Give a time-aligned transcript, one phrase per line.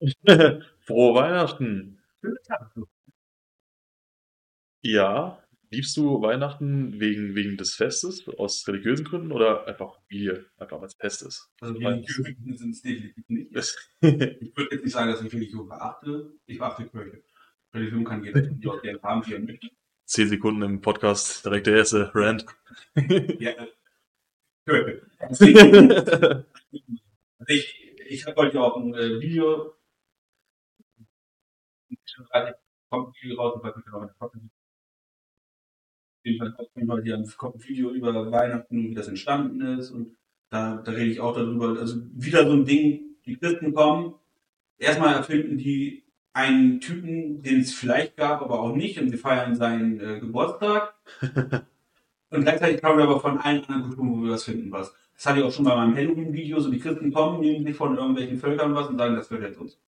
[0.80, 1.98] Frohe Weihnachten!
[4.82, 10.78] Ja, liebst du Weihnachten wegen, wegen des Festes, aus religiösen Gründen oder einfach Familie, einfach
[10.80, 11.50] weil es Fest ist?
[11.60, 13.52] Also Weil- religiöse Gründe sind es definitiv nicht.
[14.00, 16.32] Ich würde jetzt nicht sagen, dass ich Religion verachte.
[16.46, 17.22] Ich verachte Kirche.
[17.74, 19.68] Religion kann jeder die auch gerne haben, wie er möchte.
[20.04, 22.46] Zehn Sekunden im Podcast, direkt der erste Rant.
[23.40, 23.66] Ja, äh,
[24.66, 25.02] Kirche.
[25.18, 25.44] Also
[27.48, 29.75] ich, ich habe heute auch ein äh, Video.
[32.16, 34.34] Kommt ein Video raus, ich weiß nicht genau, wann das kommt.
[34.34, 34.40] Auf
[36.24, 39.90] jeden Fall kommt heute hier ein, Video über Weihnachten, wie das entstanden ist.
[39.90, 40.16] Und
[40.50, 41.78] da, da rede ich auch darüber.
[41.78, 44.14] Also wieder so ein Ding, die Christen kommen.
[44.78, 48.98] Erstmal erfinden die einen Typen, den es vielleicht gab, aber auch nicht.
[48.98, 50.94] Und wir feiern seinen äh, Geburtstag.
[52.30, 54.92] Und gleichzeitig kommen wir aber von allen anderen Kulturen, wo wir was finden, was.
[55.14, 57.96] Das hatte ich auch schon bei meinem Halloween-Video, so die Christen kommen, nehmen sich von
[57.96, 59.78] irgendwelchen Völkern was und sagen, das gehört jetzt uns.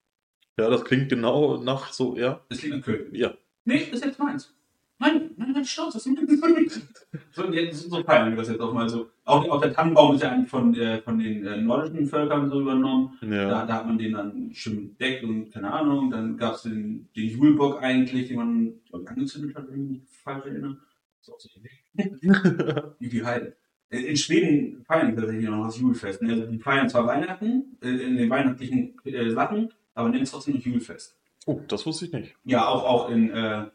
[0.59, 2.41] Ja, das klingt genau nach so, ja.
[2.48, 3.14] Das liegt an Köln.
[3.14, 3.34] Ja.
[3.64, 4.55] Nee, das ist jetzt meins.
[5.00, 6.81] Nein, nein, nein, stolz, das ist meins.
[7.31, 9.09] so, jetzt, so feiern wir das jetzt auch mal so.
[9.25, 12.61] Auch, auch der Tannenbaum ist ja eigentlich von, äh, von den äh, nordischen Völkern so
[12.62, 13.17] übernommen.
[13.20, 13.65] Da, Ja.
[13.67, 16.11] da hat man den dann schön bedeckt und keine Ahnung.
[16.11, 20.03] Dann gab es den, den Julbock eigentlich, den man glaub angezündet hat, wenn ich mich
[20.25, 20.78] falsch erinnere.
[21.25, 22.95] Das ist auch so eine.
[22.98, 23.55] Wie die Heide.
[23.91, 26.20] In in Schweden feiern die tatsächlich noch das Julfest.
[26.22, 26.33] ne?
[26.33, 30.54] Also die feiern zwar Weihnachten, äh, in den weihnachtlichen äh, Sachen, aber nennen es trotzdem
[30.54, 31.18] noch Julfest.
[31.46, 32.36] Oh, das wusste ich nicht.
[32.44, 33.66] Ja, auch, auch in äh,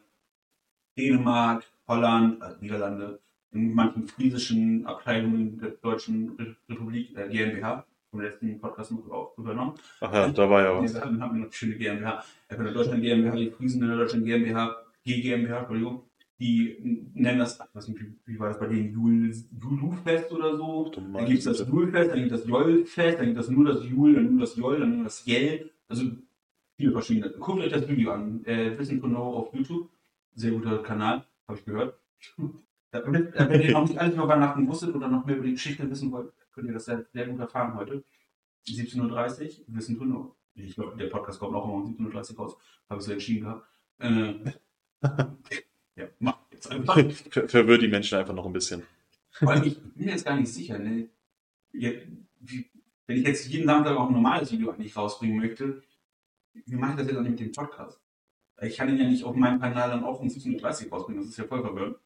[0.96, 3.20] Dänemark, Holland, äh, Niederlande,
[3.52, 9.36] in manchen friesischen Abteilungen der Deutschen Re Republik, äh, GmbH, vom letzten Podcast noch auch
[9.36, 9.74] übernommen.
[10.00, 10.92] Ach ja, da war ja was.
[10.92, 12.24] Sachen haben wir noch schöne GmbH.
[12.48, 16.04] Äh, der Deutschland GmbH, die Friesen in der Deutschland GmbH, GmbH, Entschuldigung,
[16.40, 16.76] die
[17.12, 19.30] nennen das, weiß nicht, wie, war das bei denen, Jul,
[19.60, 20.90] Julufest oder so.
[20.94, 23.84] Dann gibt es das Julfest, dann gibt es das Jollfest, dann gibt es nur das
[23.84, 25.70] Jul, dann nur das Joll, dann nur das Jell.
[25.88, 26.04] Also
[26.76, 27.30] viele verschiedene.
[27.30, 28.44] Guckt euch das Video an.
[28.44, 29.90] Äh, Wissen to Know auf YouTube.
[30.34, 31.98] Sehr guter Kanal, habe ich gehört.
[32.90, 36.12] Wenn ihr noch nicht alles über Weihnachten wusstet oder noch mehr über die Geschichte wissen
[36.12, 38.04] wollt, könnt ihr das sehr, sehr gut erfahren heute.
[38.68, 40.36] 17.30 Uhr, Wissen to Know.
[40.54, 42.56] Ich glaube, der Podcast kommt auch immer um 17.30 Uhr raus.
[42.88, 43.66] Habe ich so entschieden gehabt.
[43.98, 44.34] Äh,
[45.96, 46.94] ja, mach jetzt einfach.
[47.30, 48.84] Ver verwirrt die Menschen einfach noch ein bisschen.
[49.40, 51.08] Allem, ich bin mir jetzt gar nicht sicher, ne?
[51.72, 51.90] Ja,
[52.40, 52.70] wie,
[53.06, 55.82] wenn ich jetzt jeden Samstag auch ein normales Video eigentlich rausbringen möchte,
[56.52, 58.00] wie mache ich das jetzt dann mit dem Podcast?
[58.62, 61.30] Ich kann ihn ja nicht auf meinem Kanal dann auch um 17.30 Uhr rausbringen, das
[61.30, 61.96] ist ja voll verwirrend.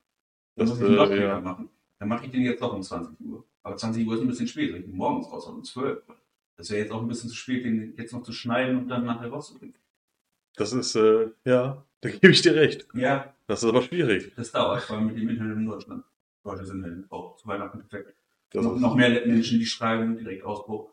[0.56, 1.40] Dann Das, muss ich äh, noch später ja.
[1.40, 1.68] machen.
[1.98, 3.44] Dann mache ich den jetzt doch um 20 Uhr.
[3.62, 6.16] Aber 20 Uhr ist ein bisschen spät, ich ihn morgens raus um 12 Uhr.
[6.56, 9.04] Das wäre jetzt auch ein bisschen zu spät, den jetzt noch zu schneiden und dann
[9.04, 9.76] nachher rauszubringen.
[10.56, 12.88] Das ist, äh, ja, da gebe ich dir recht.
[12.94, 14.32] Ja, Das ist aber schwierig.
[14.34, 16.04] das dauert, vor allem mit dem Internet in Deutschland.
[16.44, 18.14] Leute sind ja auch zu Weihnachten perfekt.
[18.50, 20.90] Das noch, noch mehr Menschen, die schreiben, direkt Ausbruch.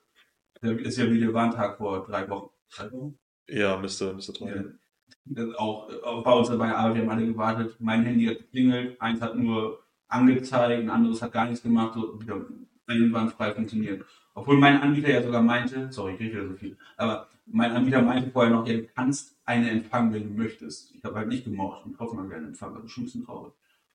[0.62, 2.50] Das ist ja wie der Warntag vor drei Wochen.
[2.76, 3.18] Drei Wochen?
[3.48, 4.54] ja, müsste, müsste Ja.
[4.54, 4.80] dran.
[5.26, 7.76] Das auch, auch bei uns bei der Arbeit, wir haben alle gewartet.
[7.80, 12.20] Mein Handy hat geklingelt, eins hat nur angezeigt, ein anderes hat gar nichts gemacht, so
[12.22, 12.46] wieder
[12.88, 14.06] einwandfrei funktioniert.
[14.34, 18.32] Obwohl mein Anbieter ja sogar meinte, sorry, ich rede so viel, aber mein Anbieter meinte
[18.32, 20.94] vorher noch, ja, du kannst eine empfangen, wenn du möchtest.
[20.96, 23.54] Ich habe halt nicht gemocht und trotzdem mal gerne empfangen, also schon ein bisschen traurig.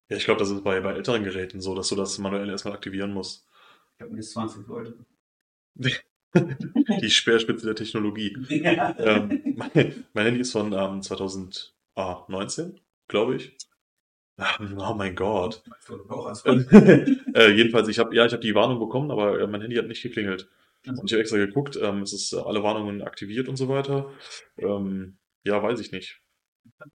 [0.08, 2.74] Ja, ich glaube, das ist bei, bei älteren Geräten so, dass du das manuell erstmal
[2.74, 3.46] aktivieren musst.
[4.00, 4.96] Ich habe mir jetzt 20 Leute.
[6.34, 8.34] Die Speerspitze der Technologie.
[8.48, 8.98] ja.
[8.98, 13.58] ähm, mein, mein Handy ist von ähm, 2019, glaube ich.
[14.38, 15.62] Ah, Oh mein Gott.
[17.34, 19.86] Äh, jedenfalls, ich habe ja, ich habe die Warnung bekommen, aber äh, mein Handy hat
[19.86, 20.48] nicht geklingelt.
[20.86, 24.10] Und ich habe extra geguckt, ähm, es ist äh, alle Warnungen aktiviert und so weiter.
[24.56, 26.22] Ähm, ja, weiß ich nicht.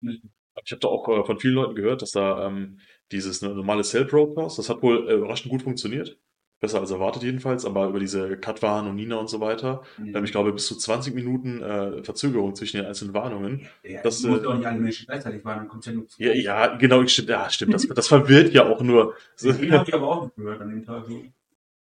[0.02, 2.80] Ich habe da auch äh, von vielen Leuten gehört, dass da ähm,
[3.12, 6.18] dieses ne, normale Cell Broadcast, das hat wohl äh, überraschend gut funktioniert.
[6.66, 10.32] Besser als erwartet jedenfalls, aber über diese Katwan und Nina und so weiter, ähm, ich
[10.32, 13.68] glaube, bis zu 20 Minuten äh, Verzögerung zwischen den einzelnen Warnungen.
[13.84, 16.24] Ja, Das, muss äh, auch nicht alle Menschen gleichzeitig waren, dann kommt ja nur zu.
[16.24, 17.76] Ja, ja, genau, stimmt, ja, stimmt.
[17.76, 19.14] Das, das verwirrt ja auch nur.
[19.44, 21.06] Den habe ich aber auch nicht gehört an dem Tag.
[21.06, 21.22] So.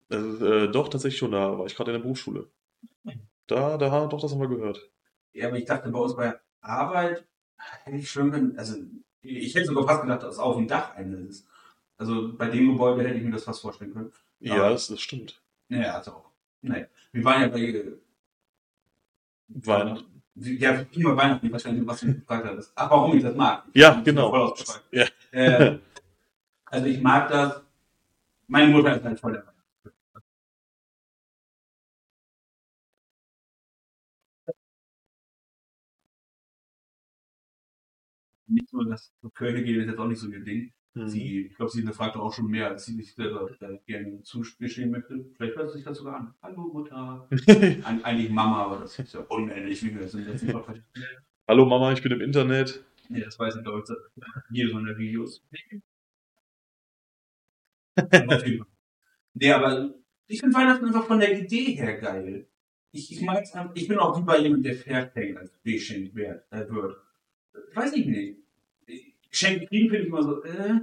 [0.09, 2.45] Also, äh, doch, tatsächlich schon, da war ich gerade in der Berufsschule.
[3.47, 4.91] Da, da, doch, das haben wir gehört.
[5.33, 7.25] Ja, aber ich dachte, bei uns bei Arbeit
[7.83, 8.75] hätte ich schon, also
[9.23, 11.47] ich hätte sogar fast gedacht, dass auf dem Dach eine ist.
[11.97, 14.11] Also bei dem Gebäude hätte ich mir das fast vorstellen können.
[14.39, 15.41] Ja, das, das stimmt.
[15.69, 16.31] Naja, also auch.
[16.61, 16.85] Nee.
[17.11, 17.97] Wir waren ja bei äh,
[19.47, 20.23] Weihnachten.
[20.35, 22.71] Ja, immer Weihnachten, ich weiß gar nicht, was du gefragt hattest.
[22.75, 23.63] Ach, warum ich das mag.
[23.73, 24.55] Ja, Ich bin genau.
[24.91, 25.07] Ja.
[25.31, 25.79] Äh,
[26.65, 27.61] also ich mag das.
[28.47, 29.43] Meine Mutter ist halt voll der.
[38.47, 40.73] Nicht so, dass zur Kirche gehen ist jetzt auch nicht so ihr Ding.
[40.97, 41.07] Mhm.
[41.07, 44.91] Sie, ich glaube, sie hinterfragt auch schon mehr, als sie sich selber äh, gerne zugestehen
[44.91, 45.25] möchte.
[45.35, 46.33] Vielleicht hört sie sich das sogar an.
[46.41, 47.27] Hallo Mutter.
[47.47, 50.81] Eig eigentlich Mama, aber das ist ja unendlich, wie wir das Podcast
[51.47, 52.83] Hallo Mama, ich bin im Internet.
[53.09, 55.41] Nee, das weiß ich, glaube ich, hier so in der Videos.
[59.33, 59.93] nee, aber
[60.27, 62.47] ich finde Weihnachten einfach von der Idee her geil.
[62.91, 66.43] Ich, ich, mag's, ich bin auch lieber jemand, der verschenkt, als wird.
[66.51, 66.97] Äh, wird.
[67.73, 68.46] Weiß ich nicht.
[69.29, 70.79] Geschenke kriegen finde ich immer so, äh,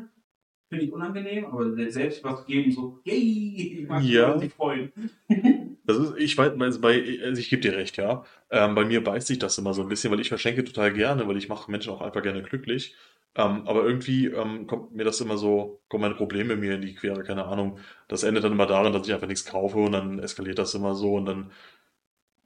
[0.68, 4.38] finde ich unangenehm, aber selbst was geben, so, yay, ich mag Ja.
[4.38, 4.92] sich freuen.
[5.86, 8.24] Das ist, ich weiß, also bei, also ich gebe dir recht, ja.
[8.50, 11.28] Ähm, bei mir beißt sich das immer so ein bisschen, weil ich verschenke total gerne,
[11.28, 12.94] weil ich mache Menschen auch einfach gerne glücklich.
[13.34, 16.94] Ähm, aber irgendwie ähm, kommt mir das immer so, kommen meine Probleme mir in die
[16.94, 17.78] Quere, keine Ahnung.
[18.08, 20.94] Das endet dann immer darin, dass ich einfach nichts kaufe und dann eskaliert das immer
[20.94, 21.50] so und dann,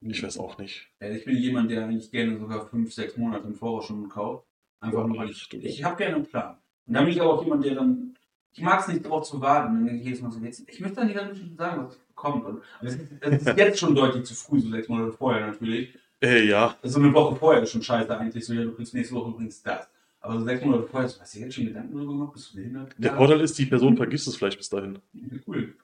[0.01, 0.89] ich weiß auch nicht.
[0.99, 4.48] Also ich bin jemand, der eigentlich gerne sogar fünf, sechs Monate im Voraus schon kauft.
[4.81, 6.57] Einfach nur, ich, ich habe gerne einen Plan.
[6.87, 8.15] Und dann bin ich auch jemand, der dann,
[8.53, 9.75] ich mag es nicht drauf zu warten.
[9.75, 12.45] Dann denke ich jedes Mal so, jetzt, ich möchte dann Menschen sagen, was kommt.
[12.45, 15.97] Und ist, es ist jetzt schon deutlich zu früh, so sechs Monate vorher natürlich.
[16.21, 19.15] Äh, ja, So eine Woche vorher ist schon scheiße eigentlich, so, ja, du kriegst nächste
[19.15, 19.89] Woche übrigens das.
[20.21, 22.33] Aber so sechs Monate vorher, hast du jetzt schon Gedanken darüber gemacht?
[22.33, 22.93] Bist du behindert?
[22.97, 24.99] der Vorteil ist, die Person vergisst es vielleicht bis dahin.
[25.47, 25.75] Cool.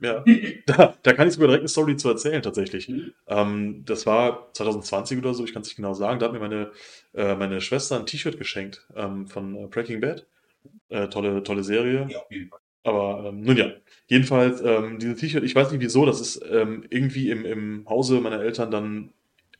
[0.00, 0.24] Ja,
[0.66, 2.88] da, da kann ich sogar direkt eine Story zu erzählen, tatsächlich.
[2.88, 3.12] Mhm.
[3.26, 6.20] Ähm, das war 2020 oder so, ich kann es nicht genau sagen.
[6.20, 6.70] Da hat mir meine,
[7.14, 10.26] äh, meine Schwester ein T-Shirt geschenkt ähm, von äh, Breaking Bad.
[10.88, 12.06] Äh, tolle, tolle Serie.
[12.08, 12.60] Ja, auf jeden Fall.
[12.84, 13.72] Aber ähm, nun ja,
[14.06, 18.20] jedenfalls ähm, dieses T-Shirt, ich weiß nicht wieso, das ist ähm, irgendwie im, im Hause
[18.20, 19.12] meiner Eltern dann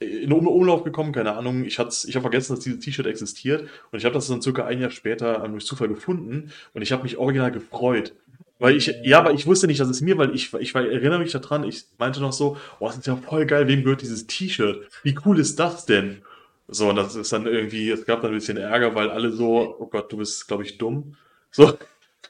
[0.03, 1.65] in Um- Umlauf gekommen, keine Ahnung.
[1.65, 1.79] Ich, ich
[2.15, 5.45] habe vergessen, dass dieses T-Shirt existiert und ich habe das dann circa ein Jahr später
[5.45, 8.15] ähm, durch Zufall gefunden und ich habe mich original gefreut.
[8.59, 11.19] Weil ich, ja, aber ich wusste nicht, dass es mir, weil ich, ich war- erinnere
[11.19, 14.27] mich daran, ich meinte noch so, oh, das ist ja voll geil, wem gehört dieses
[14.27, 14.89] T-Shirt?
[15.03, 16.23] Wie cool ist das denn?
[16.69, 19.77] So, und das ist dann irgendwie, es gab dann ein bisschen Ärger, weil alle so,
[19.79, 21.17] oh Gott, du bist, glaube ich, dumm.
[21.51, 21.77] So.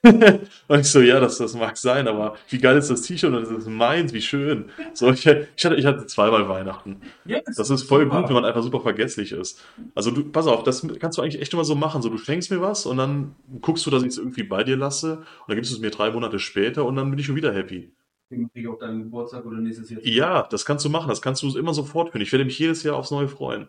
[0.69, 3.43] und ich so, ja, das, das mag sein, aber wie geil ist das T-Shirt und
[3.43, 4.71] das ist meins, wie schön.
[4.95, 7.01] So, ich, ich, hatte, ich hatte zweimal Weihnachten.
[7.25, 9.63] Ja, Das ist voll gut, wenn man einfach super vergesslich ist.
[9.95, 12.03] Also du, pass auf, das kannst du eigentlich echt immer so machen.
[12.03, 14.77] So, du schenkst mir was und dann guckst du, dass ich es irgendwie bei dir
[14.77, 17.37] lasse und dann gibst du es mir drei Monate später und dann bin ich schon
[17.37, 17.93] wieder happy.
[18.29, 20.01] Kriege ich auf deinen Geburtstag oder nächstes Jahr.
[20.03, 22.23] Ja, das kannst du machen, das kannst du immer sofort führen.
[22.23, 23.69] Ich werde mich jedes Jahr aufs Neue freuen.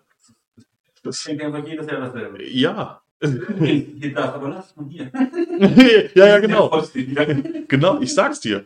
[1.03, 2.43] Das, schenke einfach jedes Jahr dasselbe.
[2.43, 3.02] ja.
[3.23, 5.09] Das, aber lass es mal hier.
[6.15, 6.83] ja, ja, genau.
[7.67, 8.65] Genau, ich sag's dir.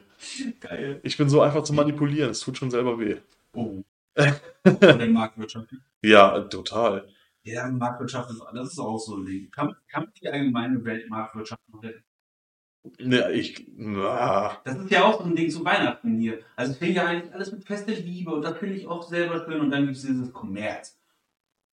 [0.59, 0.99] Geil.
[1.03, 3.17] Ich bin so einfach zu manipulieren, es tut schon selber weh.
[3.53, 3.83] Oh.
[4.63, 5.69] Von der Marktwirtschaft.
[6.01, 7.07] Ja, total.
[7.43, 9.51] Ja, Marktwirtschaft ist, das ist auch so ein Ding.
[9.51, 12.03] Kann, kann man die allgemeine Weltmarktwirtschaft noch retten?
[12.99, 13.67] Ja, ich.
[13.99, 16.39] Ah, Das ist ja auch so ein Ding zu Weihnachten hier.
[16.55, 19.45] Also es fängt ja eigentlich alles mit fester Liebe und das finde ich auch selber
[19.45, 20.97] schön und dann gibt es dieses Kommerz.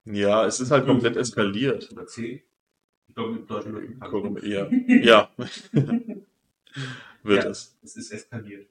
[0.04, 1.90] ja, es ist halt komplett eskaliert.
[1.92, 2.44] Oder C.
[3.16, 5.28] Ich glaube, mit Ja, ja.
[7.22, 7.50] wird Ja.
[7.50, 7.76] es.
[7.82, 8.66] Es ist eskaliert.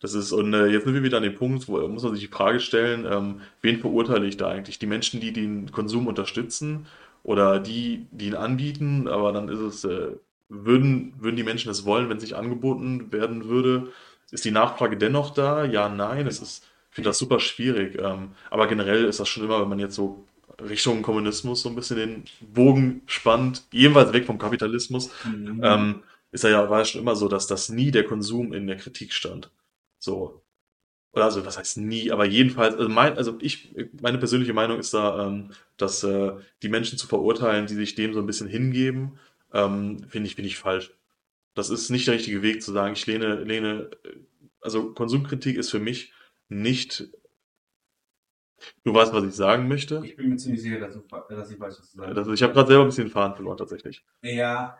[0.00, 2.22] Das ist, und äh, jetzt sind wir wieder an dem Punkt, wo muss man sich
[2.28, 4.78] die Frage stellen, ähm, wen verurteile ich da eigentlich?
[4.80, 6.86] Die Menschen, die den Konsum unterstützen
[7.22, 10.08] oder die, die ihn anbieten, aber dann ist es, äh,
[10.48, 13.88] würden, würden die Menschen es wollen, wenn es nicht angeboten werden würde?
[14.32, 15.64] Ist die Nachfrage dennoch da?
[15.64, 17.96] Ja, nein, es ist, ich finde das super schwierig.
[18.00, 20.24] Ähm, aber generell ist das schon immer, wenn man jetzt so
[20.60, 25.60] Richtung Kommunismus so ein bisschen den Bogen spannt, jedenfalls weg vom Kapitalismus, Mhm.
[25.62, 28.76] ähm, ist ja, war ja schon immer so, dass das nie der Konsum in der
[28.76, 29.50] Kritik stand.
[29.98, 30.42] So.
[31.12, 34.94] Oder also, was heißt nie, aber jedenfalls, also, mein, also ich, meine persönliche Meinung ist
[34.94, 36.32] da, ähm, dass äh,
[36.62, 39.18] die Menschen zu verurteilen, die sich dem so ein bisschen hingeben,
[39.52, 40.90] ähm, finde ich, finde ich falsch.
[41.54, 43.90] Das ist nicht der richtige Weg zu sagen, ich lehne, lehne,
[44.62, 46.12] also Konsumkritik ist für mich
[46.48, 47.10] nicht,
[48.84, 50.00] du weißt, was ich sagen möchte.
[50.04, 52.16] Ich bin mir ziemlich sicher, dass, du, dass ich weiß, was du sagst.
[52.16, 54.04] Das, ich habe gerade selber ein bisschen den Faden verloren, tatsächlich.
[54.22, 54.78] Ja,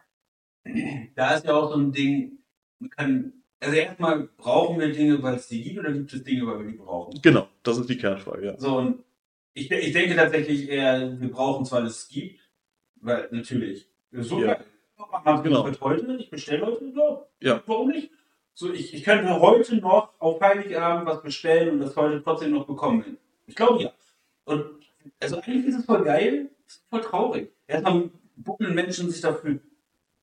[1.15, 2.39] da ist ja auch so ein Ding,
[2.79, 6.47] man kann, also erstmal brauchen wir Dinge, weil es die gibt, oder gibt es Dinge,
[6.47, 7.21] weil wir die brauchen?
[7.23, 8.59] Genau, das ist die Kernfrage, ja.
[8.59, 9.05] So, und
[9.55, 12.41] ich, ich denke tatsächlich eher, wir brauchen es, weil es gibt,
[12.97, 14.59] weil natürlich, so Ja.
[15.25, 15.65] Man Genau.
[15.65, 15.81] genau.
[15.81, 17.63] heute, ich bestelle heute, ja, Ja.
[17.67, 18.11] warum nicht?
[18.55, 22.67] So, ich, ich könnte heute noch auf Heiligabend was bestellen und das heute trotzdem noch
[22.67, 23.19] bekommen.
[23.47, 23.93] Ich glaube ja.
[24.45, 24.65] Und
[25.21, 27.53] also eigentlich ist es voll geil, es ist voll traurig.
[27.67, 29.59] Erstmal buckeln Menschen sich dafür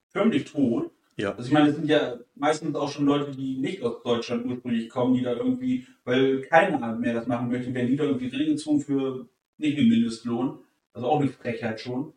[0.09, 0.91] förmlich tot.
[1.17, 1.35] Ja.
[1.35, 4.89] Also ich meine, es sind ja meistens auch schon Leute, die nicht aus Deutschland ursprünglich
[4.89, 8.79] kommen, die da irgendwie, weil keiner mehr das machen möchte, werden die da irgendwie reingezogen
[8.79, 10.59] für nicht einen Mindestlohn.
[10.93, 12.13] Also auch eine Frechheit schon.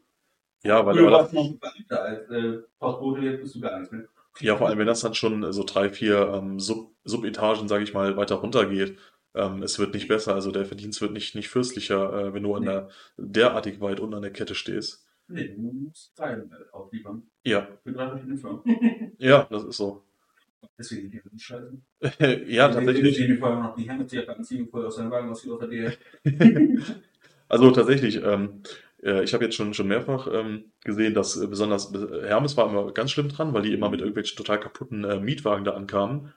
[0.63, 3.93] Ja, weil, weil warst du noch Beamter als äh, Postbote, jetzt bist du gar nichts
[3.93, 4.05] mehr.
[4.41, 7.93] Ja, vor allem, wenn das dann schon so drei, vier ähm, Sub Subetagen, sage ich
[7.93, 8.97] mal, weiter runter geht.
[9.35, 12.55] Ähm, es wird nicht besser, also der Verdienst wird nicht, nicht fürstlicher, äh, wenn du
[12.55, 15.07] an der derartig weit unten an der Kette stehst.
[15.29, 17.23] Nee, du musst Teilen äh, aufliefern.
[17.45, 17.69] Ja.
[17.83, 18.63] Für drei verschiedene Firmen.
[19.19, 20.03] Ja, das ist so.
[20.79, 21.79] Deswegen die sind scheiße.
[22.47, 23.17] ja, tatsächlich.
[23.17, 25.93] Die vorher noch die Hemmetsjacke anziehen, bevor er aus seinem Wagen aussieht, außer dir.
[27.53, 28.63] Also tatsächlich, ähm,
[29.03, 32.67] äh, ich habe jetzt schon, schon mehrfach ähm, gesehen, dass äh, besonders äh, Hermes war
[32.67, 36.33] immer ganz schlimm dran, weil die immer mit irgendwelchen total kaputten äh, Mietwagen da ankamen.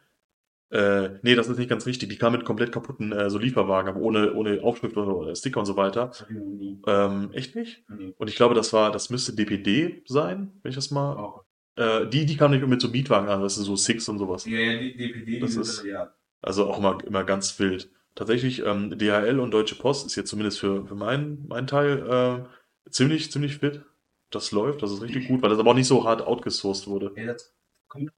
[0.72, 2.10] Äh, nee, das ist nicht ganz richtig.
[2.10, 5.66] Die kamen mit komplett kaputten äh, so Lieferwagen, aber ohne, ohne Aufschrift oder, Sticker und
[5.68, 6.12] so weiter.
[6.30, 6.82] Nie.
[6.88, 7.84] Ähm, echt nicht?
[7.90, 8.14] Nee.
[8.18, 11.14] Und ich glaube, das war, das müsste DPD sein, wenn ich das mal.
[11.18, 11.44] Auch.
[11.76, 14.46] Äh, die, die kamen nicht mit so Mietwagen an, das ist so Six und sowas.
[14.46, 16.12] Ja, ja, die DPD, Das die ist- sind, ja.
[16.42, 17.90] Also auch immer, immer ganz wild.
[18.14, 22.46] Tatsächlich, ähm, DHL und Deutsche Post ist jetzt zumindest für, für meinen, meinen Teil
[22.88, 23.82] äh, ziemlich, ziemlich fit.
[24.32, 27.12] Das läuft, das ist richtig gut, weil das aber auch nicht so hart outgesourced wurde.
[27.16, 27.54] ja das
[27.88, 28.12] kommt.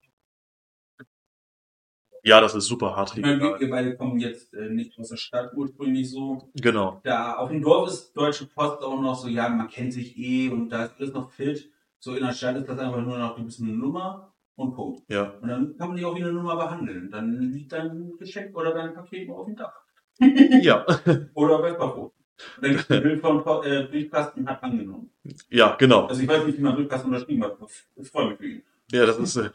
[2.24, 3.70] Ja, das ist super hart Ich meine, wir, regional.
[3.70, 6.50] beide kommen jetzt äh, nicht aus der Stadt ursprünglich so.
[6.54, 7.00] Genau.
[7.04, 10.48] Da auf dem Dorf ist Deutsche Post auch noch so, ja, man kennt sich eh
[10.48, 11.70] und da ist alles noch fit.
[12.00, 15.02] So in der Stadt ist das einfach nur noch, du bist eine Nummer und Punkt.
[15.08, 15.34] Ja.
[15.40, 17.10] Und dann kann man dich auch wie eine Nummer behandeln.
[17.10, 19.72] Dann liegt dein Geschenk oder dein Paket auf dem Dach.
[20.62, 20.84] Ja.
[21.34, 21.76] Oder bei.
[21.78, 22.12] Und
[22.60, 25.10] dann gibt ein Bild von äh, Briefkasten hat angenommen.
[25.50, 26.06] Ja, genau.
[26.06, 27.56] Also ich weiß nicht, wie man Briefkasten unterschrieben hat.
[27.96, 28.62] Ich freue mich für ihn.
[28.90, 29.50] Ja, das ist, äh,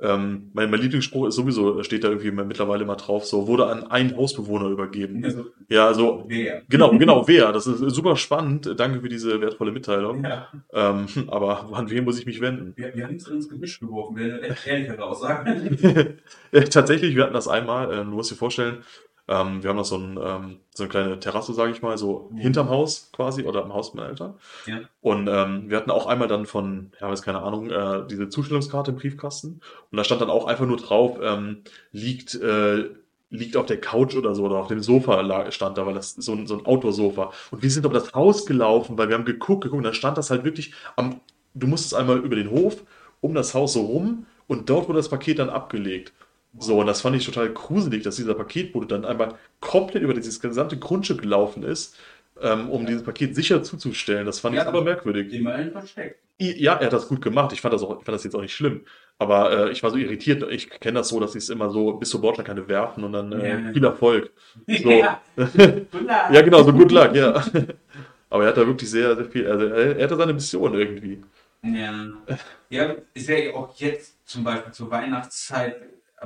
[0.00, 3.84] ähm, mein, mein Lieblingsspruch ist sowieso, steht da irgendwie mittlerweile immer drauf, so, wurde an
[3.84, 5.24] einen Hausbewohner übergeben.
[5.24, 6.62] Also, Ja, also, wer?
[6.68, 7.52] genau, genau, wer?
[7.52, 8.74] Das ist super spannend.
[8.76, 10.24] Danke für diese wertvolle Mitteilung.
[10.24, 10.48] Ja.
[10.72, 12.72] Ähm, aber an wen muss ich mich wenden?
[12.76, 16.18] Wir, wir haben es ins Gebüsch geworfen, wäre eine ehrlichere Aussage.
[16.52, 18.82] Äh, Tatsächlich, wir hatten das einmal, äh, du musst dir vorstellen,
[19.28, 22.28] ähm, wir haben noch so, ein, ähm, so eine kleine Terrasse, sage ich mal, so
[22.32, 22.38] Mhm.
[22.38, 24.34] hinterm Haus quasi oder am Haus meiner Eltern.
[24.66, 24.80] Ja.
[25.00, 28.90] Und ähm, wir hatten auch einmal dann von, ja, weiß keine Ahnung, äh, diese Zustellungskarte
[28.90, 29.60] im Briefkasten.
[29.90, 31.62] Und da stand dann auch einfach nur drauf, ähm,
[31.92, 32.90] liegt, äh,
[33.30, 36.32] liegt auf der Couch oder so oder auf dem Sofa stand da, weil das so
[36.32, 37.32] ein, so ein Outdoor-Sofa.
[37.50, 40.18] Und wir sind über das Haus gelaufen, weil wir haben geguckt, geguckt, und da stand
[40.18, 41.20] das halt wirklich am,
[41.54, 42.82] du musstest einmal über den Hof,
[43.22, 46.12] um das Haus so rum und dort wurde das Paket dann abgelegt.
[46.58, 50.38] So, und das fand ich total gruselig, dass dieser Paketbote dann einmal komplett über dieses
[50.40, 51.96] gesamte Grundstück gelaufen ist,
[52.40, 52.88] ähm, um Ja.
[52.88, 54.26] dieses Paket sicher zuzustellen.
[54.26, 54.62] Das fand Ja.
[54.62, 55.32] ich aber merkwürdig.
[55.32, 56.18] Immerhin versteckt.
[56.38, 57.52] Ja, er hat das gut gemacht.
[57.52, 58.82] Ich fand das auch, ich fand das jetzt auch nicht schlimm.
[59.18, 60.42] Aber äh, ich war so irritiert.
[60.50, 63.32] Ich kenne das so, dass sie es immer so bis zur Bordsteinkante werfen und dann
[63.32, 63.72] äh, Ja.
[63.72, 64.30] viel Erfolg.
[64.82, 64.90] So.
[64.90, 65.20] Ja.
[66.32, 67.42] Ja, genau, so good luck, ja.
[68.30, 71.22] Aber er hat da wirklich sehr, sehr viel, also er, er hatte seine Mission irgendwie.
[71.62, 72.06] Ja.
[72.70, 75.76] ja, ist ja auch jetzt zum Beispiel zur Weihnachtszeit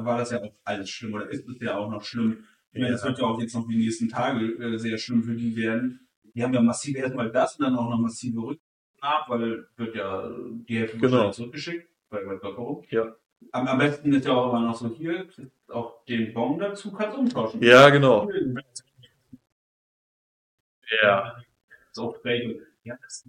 [0.05, 2.45] war das ja auch alles schlimm oder ist es ja auch noch schlimm.
[2.73, 5.35] Ich meine, das wird ja auch jetzt noch die nächsten Tage äh, sehr schlimm für
[5.35, 6.07] die werden.
[6.35, 8.61] Die haben ja massiv erstmal das und dann auch noch massive Rücken
[9.01, 10.31] nach, weil wird ja
[10.69, 11.31] die Hälfte Genau.
[11.31, 12.85] zurückgeschickt bei der Bevölkerung.
[12.91, 13.15] Ja.
[13.53, 15.27] Am, am besten ist ja auch immer noch so hier,
[15.69, 17.63] auch den Bon dazu kannst du umtauschen.
[17.63, 18.29] Ja, genau.
[21.03, 21.37] Ja.
[21.93, 22.17] So.
[22.85, 23.25] Ja, das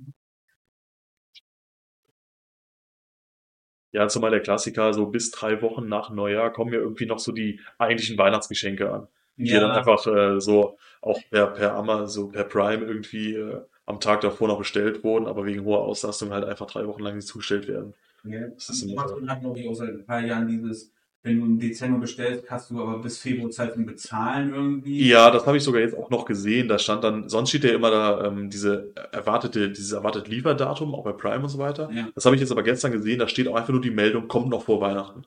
[3.98, 7.32] Ja, zumal der Klassiker, so bis drei Wochen nach Neujahr kommen ja irgendwie noch so
[7.32, 9.08] die eigentlichen Weihnachtsgeschenke an.
[9.38, 9.60] Die ja.
[9.60, 14.22] dann einfach äh, so auch per, per Amazon, so per Prime irgendwie äh, am Tag
[14.22, 17.68] davor noch bestellt wurden, aber wegen hoher Auslastung halt einfach drei Wochen lang nicht zugestellt
[17.68, 17.96] werden.
[18.24, 20.92] Ja, Das ist immer glaube ich, auch seit ein paar Jahren dieses,
[21.28, 25.08] wenn du im Dezember bestellst, hast du aber bis Februar Zeit zum Bezahlen irgendwie.
[25.08, 26.68] Ja, das habe ich sogar jetzt auch noch gesehen.
[26.68, 31.04] Da stand dann, sonst steht ja immer da ähm, diese erwartete, dieses erwartete Lieferdatum, auch
[31.04, 31.90] bei Prime und so weiter.
[31.94, 32.10] Ja.
[32.16, 34.50] Das habe ich jetzt aber gestern gesehen, da steht auch einfach nur die Meldung, kommt
[34.50, 35.24] noch vor Weihnachten.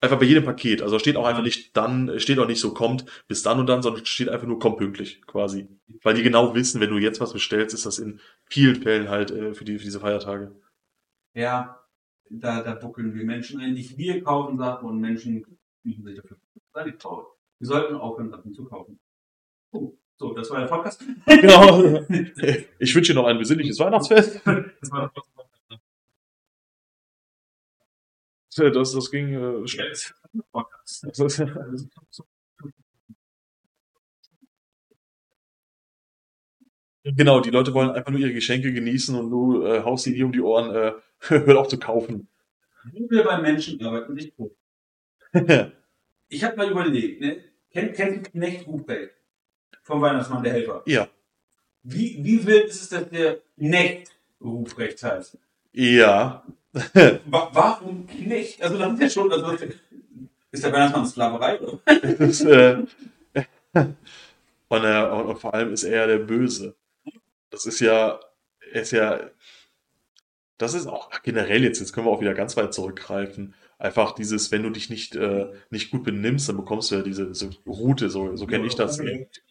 [0.00, 0.82] Einfach bei jedem Paket.
[0.82, 1.44] Also steht auch einfach Ja.
[1.44, 4.58] nicht dann, steht auch nicht so, kommt bis dann und dann, sondern steht einfach nur,
[4.58, 5.68] kommt pünktlich, quasi.
[6.02, 8.18] Weil die genau wissen, wenn du jetzt was bestellst, ist das in
[8.50, 10.52] vielen Fällen halt äh, für, die, für diese Feiertage.
[11.34, 11.81] Ja,
[12.40, 13.74] da, da buckeln wir Menschen ein.
[13.74, 15.44] Nicht wir kaufen Sachen und Menschen
[15.82, 16.38] müssen sich dafür
[16.98, 17.26] traurig.
[17.58, 18.98] Wir sollten aufhören, Sachen zu kaufen.
[19.72, 21.04] Oh, so, das war der Podcast.
[21.26, 22.04] Genau.
[22.78, 24.40] Ich wünsche dir noch ein besinnliches Weihnachtsfest.
[24.44, 25.12] Das war
[28.58, 29.92] der Das, das ging äh, schnell.
[30.50, 31.06] Podcast.
[31.16, 32.22] Das
[37.04, 40.26] Genau, die Leute wollen einfach nur ihre Geschenke genießen und du äh, haust ihnen hier
[40.26, 40.92] um die Ohren, äh,
[41.28, 42.28] hör auf zu kaufen.
[42.92, 44.52] Wo wir bei Menschen arbeiten, nicht gut.
[46.28, 47.44] Ich habe mal überlegt, ne?
[47.70, 49.12] Kennt, kennt Knecht Ruprecht?
[49.82, 50.82] Vom Weihnachtsmann, der Helfer.
[50.86, 51.06] ja.
[51.82, 55.36] Wie, wie wild ist es, dass der Knecht Ruprecht heißt?
[55.72, 56.42] Ja.
[57.26, 58.62] Wa warum Knecht?
[58.62, 59.52] Also das ist ja schon, also
[60.50, 61.80] ist der Weihnachtsmann Sklaverei, oder?
[62.02, 62.82] Ist, äh,
[63.74, 66.74] und, äh, und, und vor allem ist er ja der Böse.
[67.50, 68.18] Das ist ja,
[68.72, 69.20] er ist ja,
[70.62, 73.54] das ist auch generell jetzt, jetzt können wir auch wieder ganz weit zurückgreifen.
[73.78, 77.26] Einfach dieses, wenn du dich nicht, äh, nicht gut benimmst, dann bekommst du ja diese,
[77.26, 79.00] diese Route, so, so kenne ich das.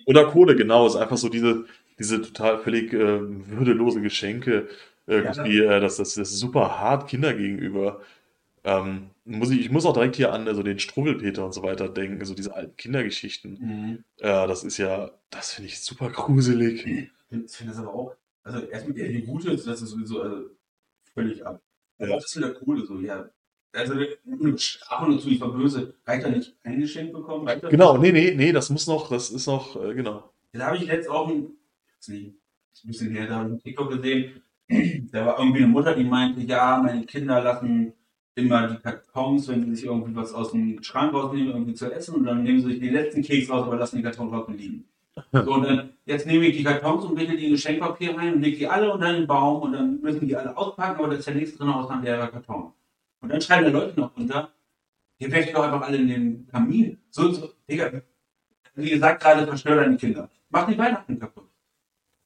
[0.06, 1.65] Oder Kohle, genau, ist einfach so diese,
[2.00, 4.70] diese total völlig äh, würdelose Geschenke.
[5.06, 8.01] Irgendwie, äh, das, das, das ist super hart Kinder gegenüber.
[8.63, 11.89] Ähm, muss ich, ich muss auch direkt hier an also den Struwwelpeter und so weiter
[11.89, 13.58] denken, so diese alten Kindergeschichten.
[13.60, 14.03] Mhm.
[14.20, 16.86] Äh, das ist ja, das finde ich super gruselig.
[16.86, 20.50] Ich finde das aber auch, also erstmal die Gute, das ist sowieso also,
[21.13, 21.62] völlig ab.
[22.00, 22.15] Ja.
[22.15, 23.30] das mit der Kohle so, ja.
[23.74, 27.48] Also eine Strafe dazu, ich war böse, reicht da nicht ein Geschenk bekommen?
[27.70, 30.34] Genau, nee, nee, nee, das muss noch, das ist noch, äh, genau.
[30.51, 31.51] Da habe ich jetzt auch ein,
[32.00, 32.34] ist ein
[32.84, 34.41] bisschen her, da habe ich einen TikTok gesehen,
[35.12, 37.94] da war irgendwie eine Mutter, die meinte, ja, meine Kinder lassen
[38.36, 42.15] immer die Kartons, wenn sie sich irgendwie was aus dem Schrank rausnehmen, irgendwie zu essen
[42.15, 44.86] und dann nehmen sie sich den letzten Keks raus, aber lassen die Kartons draußen liegen.
[45.34, 48.41] So, und dann, jetzt nehme ich die Kartons und wickel die in Geschenkpapier rein und
[48.41, 51.27] leg die alle unter den Baum und dann müssen die alle auspacken, aber da ist
[51.27, 52.72] der nächste drin aus einem leerer Karton.
[53.22, 54.53] Und dann schreiben da Leute noch runter,
[55.20, 56.98] ihr werft doch einfach alle in den Kamin.
[57.10, 57.91] So, so, Digga,
[58.75, 60.30] wie gesagt, gerade zerstört deine Kinder.
[60.50, 61.50] Mach die Weihnachten kaputt.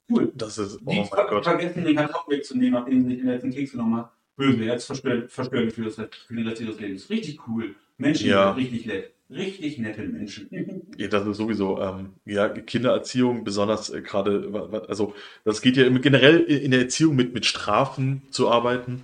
[0.09, 0.31] Cool.
[0.35, 1.43] Das ist, oh Die mein ver Gott.
[1.43, 4.11] vergessen, den Karton wegzunehmen, nachdem sie sich den letzten Keks genommen hat.
[4.35, 7.09] Böse, jetzt verstört, verstört für, das, für den Rest ihres Lebens.
[7.09, 7.73] Richtig cool.
[7.97, 8.51] Menschen, Ja.
[8.51, 9.14] richtig nett.
[9.29, 10.49] Richtig nette Menschen.
[10.97, 15.13] Ja, das ist sowieso, ähm, ja, Kindererziehung, besonders äh, gerade, also
[15.43, 19.03] das geht ja generell in der Erziehung mit, mit Strafen zu arbeiten,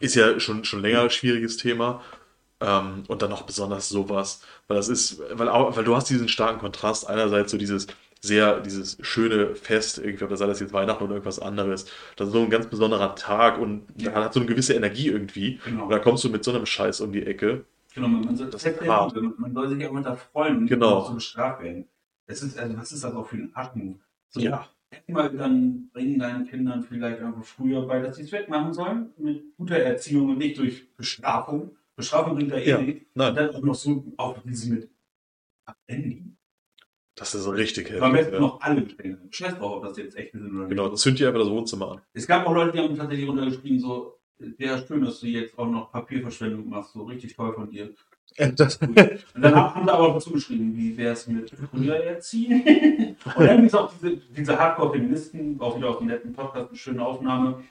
[0.00, 2.02] ist ja schon, schon länger ein schwieriges Thema.
[2.60, 6.28] Ähm, und dann noch besonders sowas, weil das ist, weil, auch, weil du hast diesen
[6.28, 7.86] starken Kontrast, einerseits so dieses
[8.20, 11.86] sehr, dieses schöne Fest, irgendwie, ob das sei das jetzt Weihnachten oder irgendwas anderes,
[12.16, 14.12] das ist so ein ganz besonderer Tag und Ja.
[14.12, 15.58] hat so eine gewisse Energie irgendwie.
[15.64, 15.84] Genau.
[15.84, 17.64] Und dann kommst du mit so einem Scheiß um die Ecke.
[17.94, 19.14] Genau, man, soll, Das hart.
[19.16, 21.00] man, man soll sich auch mit da freuen nicht Genau.
[21.04, 21.86] so bestraft werden.
[22.26, 24.00] Das ist, also, was ist das auch für ein Arten?
[24.28, 24.68] So, Ja.
[24.92, 29.56] Erstmal dann bringen deinen Kindern vielleicht einfach früher bei, dass sie es wegmachen sollen, mit
[29.56, 31.76] guter Erziehung und nicht durch Bestrafung.
[31.94, 33.06] Bestrafung bringt da eh Ja, nichts.
[33.14, 33.28] nein.
[33.30, 34.90] Und dann auch noch so, auch wie sie mit
[35.86, 36.24] Handy.
[37.14, 38.40] Das ist richtig Am besten ja.
[38.40, 39.20] noch alle Geschenke.
[39.30, 40.70] Scheiß drauf, ob das jetzt echt sind oder nicht.
[40.70, 42.00] Genau, zünd dir einfach das Wohnzimmer an.
[42.14, 44.18] Es gab auch Leute, die haben tatsächlich runtergeschrieben, so,
[44.58, 47.94] ja, schön, dass du jetzt auch noch Papierverschwendung machst, so richtig toll von dir.
[48.36, 48.96] Das, Und
[49.42, 53.16] dann haben sie aber auch dazu geschrieben, wie wäre es mit früher erziehen?
[53.36, 56.78] Und dann gibt es auch diese, diese Hardcore-Feministen, auch wieder aus dem letzten Podcast, eine
[56.78, 57.64] schöne Aufnahme.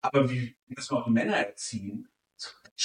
[0.00, 2.08] Aber wie müssen wir auch die Männer erziehen?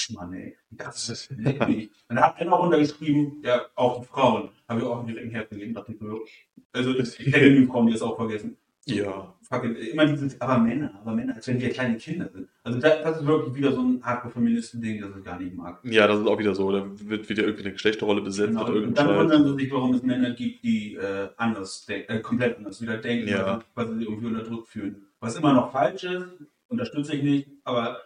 [0.09, 0.57] Mann, ey.
[0.71, 1.91] Das ist leck mich.
[2.09, 4.49] Und da hat einer runtergeschrieben, ja, auch die Frauen.
[4.67, 6.25] Habe ich auch direkt ein Herz gegeben, dachte ich so.
[6.71, 8.57] Also, ich kenne die Frauen, die das auch vergessen.
[8.85, 12.49] Ja, Fucking, immer dieses, aber Männer, aber Männer, als wenn wir kleine Kinder sind.
[12.63, 15.79] Also, das, das ist wirklich wieder so ein Hardcore-Feministen-Ding, das ich gar nicht mag.
[15.83, 16.71] ja, das ist auch wieder so.
[16.71, 18.67] Da wird wieder irgendwie eine Geschlechterrolle besetzt Genau.
[18.67, 22.19] oder Und dann wundern sie sich, warum es Männer gibt, die äh, anders denken, äh,
[22.21, 23.61] komplett anders wieder denken, Ja.
[23.75, 25.05] weil sie sich irgendwie unterdrückt fühlen.
[25.19, 26.25] Was immer noch falsch ist,
[26.67, 27.99] unterstütze ich nicht, aber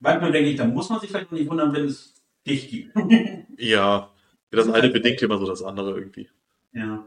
[0.00, 2.14] manchmal denke ich, da muss man sich vielleicht noch nicht wundern, wenn es
[2.46, 2.94] dich gibt.
[3.58, 4.10] Ja,
[4.50, 6.28] das eine bedingt immer so das andere irgendwie.
[6.72, 7.04] ja.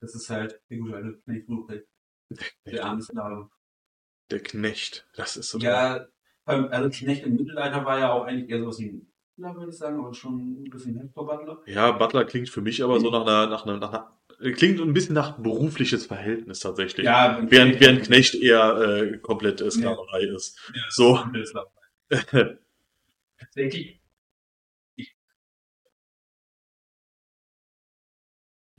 [0.00, 1.84] Das ist halt, der gute alte Ruprecht.
[2.66, 3.50] Der arme Sklave.
[4.30, 5.58] Der Knecht, das ist so.
[5.58, 6.06] Ja,
[6.44, 9.78] also Knecht im Mittelalter war ja auch eigentlich eher sowas wie ein Butler, würde ich
[9.78, 11.62] sagen, aber schon ein bisschen Hector-Butler.
[11.66, 14.18] Ja, Butler klingt für mich aber so nach einer, nach einer, nach einer
[14.56, 17.06] klingt ein bisschen nach berufliches Verhältnis tatsächlich.
[17.06, 20.58] Ja, Während, während Knecht eher äh, komplett äh, Sklaverei ist.
[20.74, 21.20] Ja, So.
[23.38, 24.01] Tatsächlich.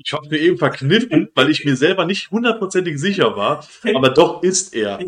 [0.03, 4.43] Ich habe mir eben verkniffen, weil ich mir selber nicht hundertprozentig sicher war, aber doch
[4.43, 4.99] ist er.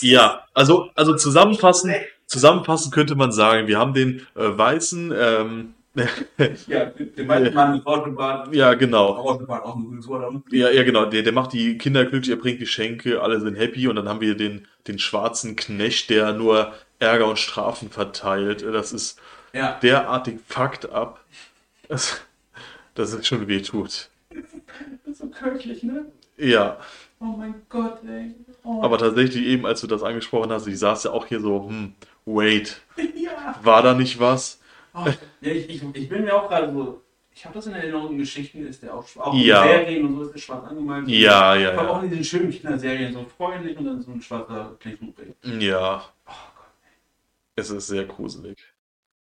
[0.00, 1.94] Ja, also, also zusammenfassend,
[2.26, 5.74] zusammenfassend könnte man sagen, wir haben den äh, weißen, ähm,
[6.68, 8.54] Ja, den meisten Mann mit Rauschenbart.
[8.54, 10.24] ja genau, Rauschenbart auch ein gutes Wort.
[10.24, 13.56] aber- ja, ja genau, der, der macht die Kinder glücklich, er bringt Geschenke, alle sind
[13.56, 18.62] happy und dann haben wir den, den schwarzen Knecht, der nur Ärger und Strafen verteilt.
[18.62, 19.18] Das ist
[19.52, 21.20] Ja, derartig fucked up,
[21.88, 22.22] dass,
[22.94, 24.08] dass es schon weh tut.
[25.22, 26.06] So kirchlich, ne?
[26.36, 26.78] Ja,
[27.20, 28.34] Oh mein Gott, ey.
[28.64, 28.82] Oh.
[28.82, 31.94] aber tatsächlich eben, als du das angesprochen hast, ich saß ja auch hier so, hm,
[32.26, 32.80] wait,
[33.14, 33.54] ja.
[33.62, 34.60] war da nicht was?
[34.92, 35.04] Oh,
[35.40, 37.00] ja ich, ich, ich bin mir auch gerade so.
[37.34, 39.28] Ich habe das in Erinnerung, in Geschichten ist der auch schwarz.
[39.28, 39.62] Auch Ja.
[39.64, 41.08] in Serien und so ist der schwarz angemalt.
[41.08, 42.02] Ja, ja, Aber auch ja.
[42.02, 45.32] in diesen schönen Kinderserien so freundlich und dann so ein schwarzer Knechtruprecht.
[45.44, 46.66] Ja, Oh Gott.
[47.56, 48.58] es ist sehr gruselig.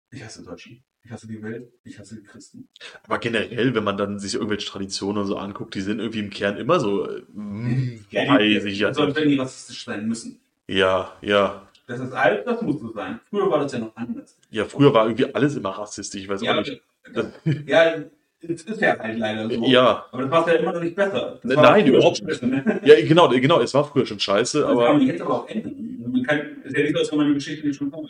[0.09, 0.83] Ich hasse Deutschen.
[1.03, 1.71] Ich hasse die Welt.
[1.83, 2.67] Ich hasse die Christen.
[3.03, 6.57] Aber generell, wenn man dann sich irgendwelche Traditionen so anguckt, die sind irgendwie im Kern
[6.57, 9.15] immer so, äh, hm, weiß ich ja Also, nicht.
[9.17, 10.39] wenn die rassistisch sein müssen.
[10.67, 11.67] Ja, ja.
[11.87, 13.19] Das ist alt, das muss so sein.
[13.29, 14.37] Früher war das ja noch anders.
[14.51, 16.81] Ja, früher war irgendwie alles immer rassistisch, ich weiß auch Ja, nicht.
[17.13, 17.25] das,
[17.65, 17.95] ja,
[18.41, 19.65] es ist ja halt leider so.
[19.65, 21.39] Ja, Aber das macht ja immer noch nicht besser.
[21.41, 22.43] Das Ne- war nein, überhaupt nicht.
[22.43, 22.79] ne?
[22.85, 25.49] ja, genau, genau, es war früher schon scheiße, Das kann aber man jetzt aber auch
[25.49, 25.97] ändern.
[26.11, 28.09] Man kann, ist ja nicht so, als wenn man die Geschichte nicht schon vorher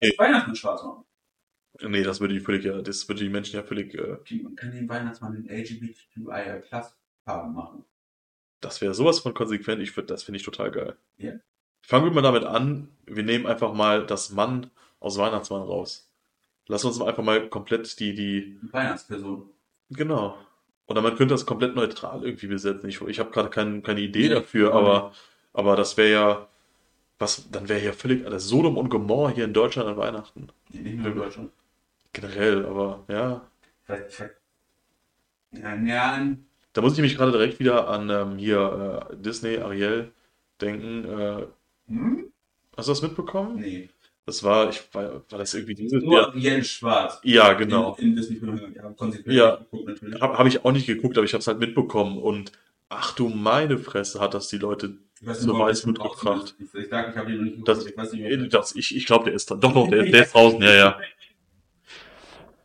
[0.00, 0.12] Nee.
[0.16, 1.04] Weihnachten Spaß machen.
[1.82, 4.56] nee, das würde die völlig, ja, das würde die Menschen ja völlig, äh, Okay, Man
[4.56, 7.84] kann den Weihnachtsmann in LGBTQIA Plus Farben machen.
[8.60, 9.80] Das wäre sowas von konsequent.
[9.82, 10.96] Ich würd, das finde ich total geil.
[11.18, 11.32] Ja.
[11.82, 12.88] Fangen wir mal damit an.
[13.06, 16.10] Wir nehmen einfach mal das Mann aus Weihnachtsmann raus.
[16.66, 19.48] Lass uns einfach mal komplett die, die, Weihnachtsperson.
[19.90, 20.36] genau.
[20.86, 22.88] Oder man könnte das komplett neutral irgendwie besetzen.
[22.88, 25.12] Ich, ich habe gerade kein, keine Idee Nee, dafür, aber,
[25.52, 26.48] aber das wäre ja,
[27.18, 30.48] was, dann wäre ja völlig, alles Sodom und Gomorra hier in Deutschland an Weihnachten.
[30.70, 31.50] Nicht nur in Deutschland.
[32.12, 33.46] Generell, aber ja.
[35.52, 36.36] Ja, ja,
[36.72, 40.12] Da muss ich mich gerade direkt wieder an ähm, hier äh, Disney, Ariel
[40.60, 41.04] denken.
[41.04, 41.46] Äh,
[41.88, 42.32] hm?
[42.76, 43.56] hast du das mitbekommen?
[43.56, 43.88] Nee.
[44.26, 46.36] Das war, ich war, war das irgendwie dieses Nur Jahr?
[46.36, 47.18] Jens Schwarz.
[47.22, 47.96] Ja, genau.
[47.98, 48.74] In, in Disney-Filmen.
[48.74, 48.94] Ja,
[49.32, 49.66] Ja.
[50.20, 52.18] Habe hab ich auch nicht geguckt, aber ich habe es halt mitbekommen.
[52.18, 52.52] Und
[52.88, 54.96] ach du meine Fresse, hat das die Leute.
[55.20, 56.54] Weiß so weiß draußen ist.
[56.58, 57.68] Ich, ich sag, ich habe den noch nicht.
[57.68, 59.56] Das, ich weiß nicht, das, ich ich glaube, der ist da.
[59.56, 60.98] Doch, doch, der, der ist draußen, ja, ja.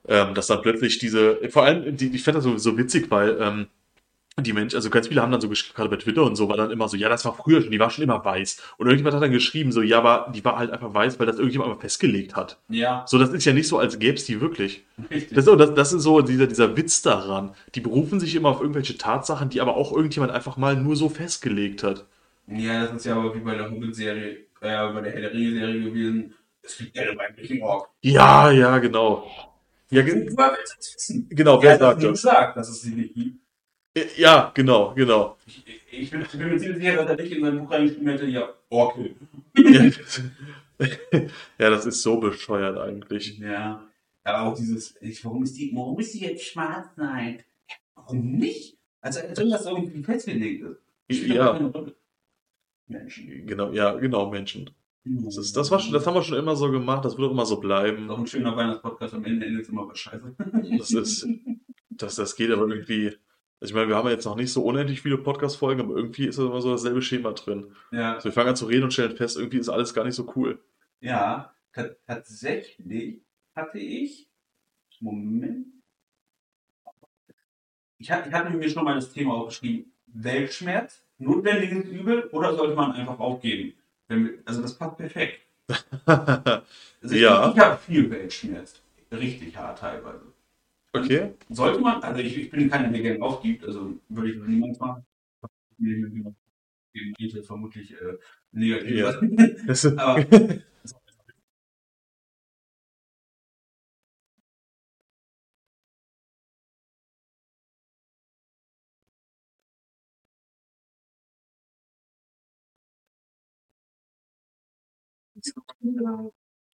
[0.05, 3.37] Ähm, dass dann plötzlich diese, vor allem, die, ich fand das so, so witzig, weil
[3.39, 3.67] ähm,
[4.41, 6.57] die Menschen, also ganz viele haben dann so geschrieben, gerade bei Twitter und so, war
[6.57, 8.61] dann immer so, ja, das war früher schon, die war schon immer weiß.
[8.77, 11.37] Und irgendjemand hat dann geschrieben, so, ja, aber die war halt einfach weiß, weil das
[11.37, 12.59] irgendjemand mal festgelegt hat.
[12.67, 14.85] Ja, So, das ist ja nicht so, als gäbe es die wirklich.
[15.11, 15.29] richtig.
[15.29, 17.53] Das ist, so, das, das ist so dieser, dieser Witz daran.
[17.75, 21.09] Die berufen sich immer auf irgendwelche Tatsachen, die aber auch irgendjemand einfach mal nur so
[21.09, 22.07] festgelegt hat.
[22.47, 26.33] Ja, das ist ja aber wie bei der Hobbit-Serie, äh, bei der Herr Ringe-Serie gewesen.
[26.61, 27.89] Es gibt ja beim Breaking Org.
[28.01, 29.27] Ja, ja, genau.
[29.89, 31.27] Ja, ge Woher willst du das wissen?
[31.29, 32.11] genau, Ja, wer das sagt das?
[32.11, 33.42] gesagt, dass es sie nicht gibt.
[34.17, 35.37] Ja, genau, genau.
[35.45, 38.07] Ich, ich, bin, ich bin mir ziemlich sicher, dass er nicht in sein Buch reingeschrieben
[38.07, 39.15] hätte, ja, Orkel.
[40.79, 40.89] Ja,
[41.59, 43.37] ja, das ist so bescheuert eigentlich.
[43.37, 43.87] Ja.
[44.23, 46.87] Aber auch dieses, ich, warum ist die, warum ist die jetzt schwarz?
[46.97, 47.43] Nein.
[47.95, 48.77] Warum nicht?
[48.99, 51.17] Also, als wenn das irgendwie festgelegt ist.
[51.17, 51.71] spielt Ja.
[52.87, 53.45] Menschen.
[53.45, 54.71] Genau, ja, genau, Menschen.
[55.05, 57.33] Das, ist, das, war schon, das haben wir schon immer so gemacht, das wird auch
[57.33, 58.09] immer so bleiben.
[58.09, 60.35] Auch ein schöner Weihnachtspodcast, am Ende endet es immer bei Scheiße.
[60.77, 61.27] Das ist,
[61.89, 63.15] das, das geht aber irgendwie.
[63.63, 66.25] Also ich meine, wir haben ja jetzt noch nicht so unendlich viele Podcast-Folgen, aber irgendwie
[66.27, 67.73] ist immer so dasselbe Schema drin.
[67.93, 68.15] Ja.
[68.15, 70.29] Also wir fangen an zu reden und stellen fest, irgendwie ist alles gar nicht so
[70.35, 70.61] cool.
[70.99, 73.21] Ja, ta- tatsächlich
[73.55, 74.27] hatte ich.
[74.99, 75.67] Moment.
[77.99, 79.93] Ich hatte, ich hatte mir schon mal das Thema aufgeschrieben.
[80.07, 83.75] Weltschmerz, notwendiges Übel oder sollte man einfach aufgeben?
[84.09, 85.39] Wir, also das passt perfekt.
[86.05, 87.47] Also Ja.
[87.49, 88.81] Ich, ich habe viel Weltschmerz.
[89.09, 90.32] Richtig hart teilweise.
[90.93, 91.33] Okay.
[91.49, 95.05] Sollte man, also ich, ich bin keiner, der gerne aufgibt, also würde ich niemals machen.
[96.93, 98.17] Gegen Rete vermutlich äh,
[98.51, 98.97] negativ.
[98.97, 99.97] Ja.
[99.97, 100.25] Aber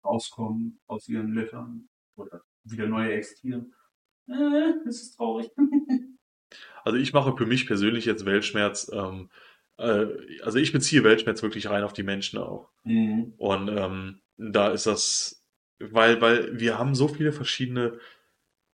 [0.05, 3.73] rauskommen aus ihren Löchern oder wieder neue existieren.
[4.27, 5.51] Äh, das ist traurig.
[6.83, 8.91] also ich mache für mich persönlich jetzt Weltschmerz.
[8.93, 9.29] Ähm,
[9.77, 10.07] äh,
[10.41, 12.69] also ich beziehe Weltschmerz wirklich rein auf die Menschen auch.
[12.83, 13.33] Mhm.
[13.37, 15.43] Und ähm, da ist das,
[15.79, 17.99] weil, weil wir haben so viele verschiedene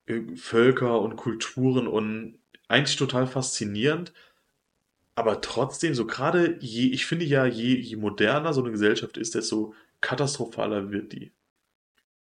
[0.06, 4.14] äh, Völker und Kulturen und eigentlich total faszinierend.
[5.16, 9.36] Aber trotzdem, so gerade je, ich finde ja, je, je moderner so eine Gesellschaft ist,
[9.36, 11.34] desto katastrophaler wird die.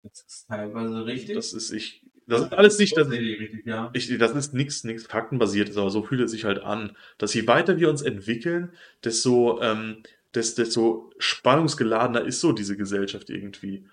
[0.04, 1.36] Das ist teilweise richtig.
[1.36, 5.90] Das ist ich, das ist alles nicht, das, ich, das ist nichts, nichts faktenbasiertes, aber
[5.90, 10.62] so fühlt es sich halt an, dass je weiter wir uns entwickeln, desto, ähm, desto,
[10.64, 13.86] desto spannungsgeladener ist so diese Gesellschaft irgendwie.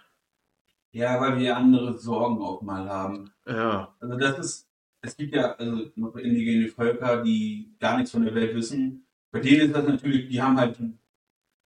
[0.93, 3.33] Ja, weil wir andere Sorgen auch mal haben.
[3.47, 4.69] Ja, Also das ist,
[5.01, 9.07] es gibt ja also noch indigene Völker, die gar nichts von der Welt wissen.
[9.31, 10.79] Bei denen ist das natürlich, die haben halt,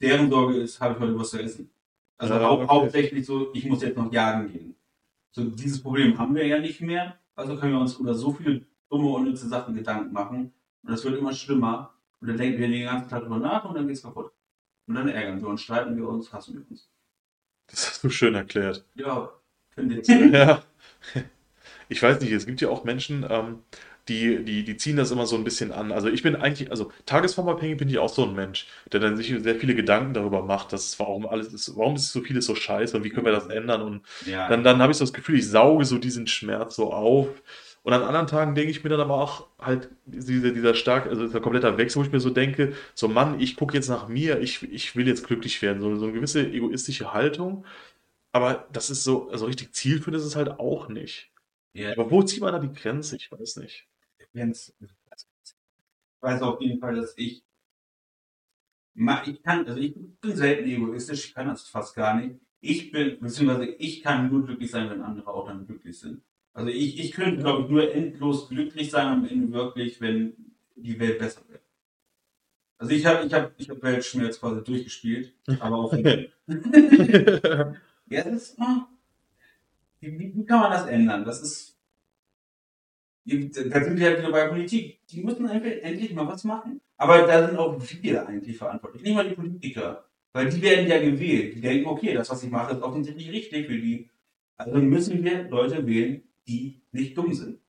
[0.02, 1.72] deren Sorge ist, habe ich heute was zu essen.
[2.18, 2.68] Also Ja, hau okay.
[2.68, 4.76] hauptsächlich so, ich muss jetzt noch jagen gehen.
[5.34, 7.18] So dieses Problem haben wir ja nicht mehr.
[7.36, 10.54] Also können wir uns über so viele dumme, unnütze Sachen Gedanken machen.
[10.84, 11.94] Und das wird immer schlimmer.
[12.22, 14.32] Und dann denken wir den ganzen Tag drüber nach und dann geht's kaputt.
[14.88, 16.90] Und dann ärgern wir uns, streiten wir uns, hassen wir uns.
[17.68, 18.86] das hast du schön erklärt.
[18.94, 19.32] Ja,
[19.74, 20.64] könnt ihr Ja.
[21.90, 23.64] Ich weiß nicht, es gibt ja auch Menschen, ähm,
[24.10, 25.92] die, die, die ziehen das immer so ein bisschen an.
[25.92, 29.34] Also ich bin eigentlich, also tagesformabhängig bin ich auch so ein Mensch, der dann sich
[29.42, 32.98] sehr viele Gedanken darüber macht, dass warum alles ist, warum ist so vieles so scheiße
[32.98, 35.40] und wie können wir das ändern und Ja, dann, dann habe ich so das Gefühl,
[35.40, 37.30] ich sauge so diesen Schmerz so auf.
[37.84, 41.26] Und an anderen Tagen denke ich mir dann aber auch halt dieser, dieser stark, also
[41.26, 44.40] dieser kompletter Wechsel, wo ich mir so denke, so Mann, ich gucke jetzt nach mir,
[44.40, 45.82] ich, ich will jetzt glücklich werden.
[45.82, 47.66] So, so eine gewisse egoistische Haltung.
[48.32, 51.32] Aber das ist so, also richtig zielführend ist es halt auch nicht.
[51.74, 51.92] ja.
[51.94, 53.16] Aber wo zieht man da die Grenze?
[53.18, 53.88] Ich weiß nicht.
[54.34, 54.90] Jens, ich
[56.22, 57.44] weiß auf jeden Fall, dass ich,
[58.96, 62.40] ich kann, also ich bin selten egoistisch, ich kann das fast gar nicht.
[62.60, 66.22] Ich bin, beziehungsweise ich kann nur glücklich sein, wenn andere auch dann glücklich sind.
[66.54, 70.34] Also ich, ich könnte, glaube ich, nur endlos glücklich sein am Ende wirklich, wenn
[70.76, 71.62] die Welt besser wird.
[72.78, 75.94] Also ich habe ich hab, ich hab Weltschmerz quasi durchgespielt, aber auch.
[75.94, 76.24] ja,
[78.08, 78.84] das ist, oh,
[80.00, 81.26] wie, wie, wie kann man das ändern?
[81.26, 81.73] Das ist.
[83.26, 85.00] Da sind wir halt wieder bei Politik.
[85.08, 86.82] Die müssen endlich mal was machen.
[86.98, 89.04] Aber da sind auch wir eigentlich verantwortlich.
[89.04, 90.06] Nicht mal die Politiker.
[90.34, 91.56] Weil die werden ja gewählt.
[91.56, 94.10] Die denken, okay, das, was ich mache, ist offensichtlich richtig für die.
[94.58, 97.60] Also müssen wir Leute wählen, die nicht dumm sind.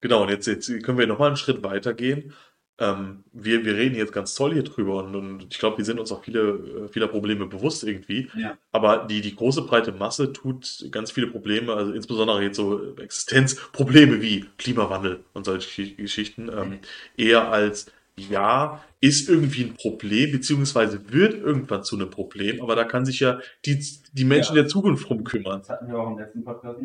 [0.00, 2.32] Genau, und jetzt, jetzt können wir nochmal einen Schritt weitergehen.
[2.78, 5.98] Ähm, wir, wir reden jetzt ganz toll hier drüber und, und ich glaube, wir sind
[5.98, 6.40] uns auch viele,
[6.84, 8.28] äh, vieler Probleme bewusst irgendwie.
[8.36, 8.58] Ja.
[8.70, 14.20] Aber die, die große breite Masse tut ganz viele Probleme, also insbesondere jetzt so Existenzprobleme
[14.20, 16.80] wie Klimawandel und solche Geschichten, ähm,
[17.16, 17.86] eher als
[18.18, 23.20] ja, ist irgendwie ein Problem, beziehungsweise wird irgendwann zu einem Problem, aber da kann sich
[23.20, 23.78] ja die,
[24.12, 24.62] die Menschen Ja.
[24.62, 25.60] der Zukunft drum kümmern.
[25.60, 26.80] Das hatten wir auch im letzten Podcast.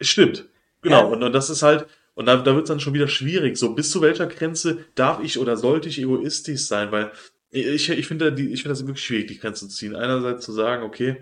[0.00, 0.48] Stimmt.
[0.82, 1.00] Genau.
[1.00, 1.04] Ja.
[1.06, 3.58] Und, und das ist halt, und da, da wird es dann schon wieder schwierig.
[3.58, 6.90] So, bis zu welcher Grenze darf ich oder sollte ich egoistisch sein?
[6.90, 7.12] Weil
[7.50, 9.94] ich, ich finde ich finde das wirklich schwierig, die Grenze zu ziehen.
[9.94, 11.16] Einerseits zu sagen, okay,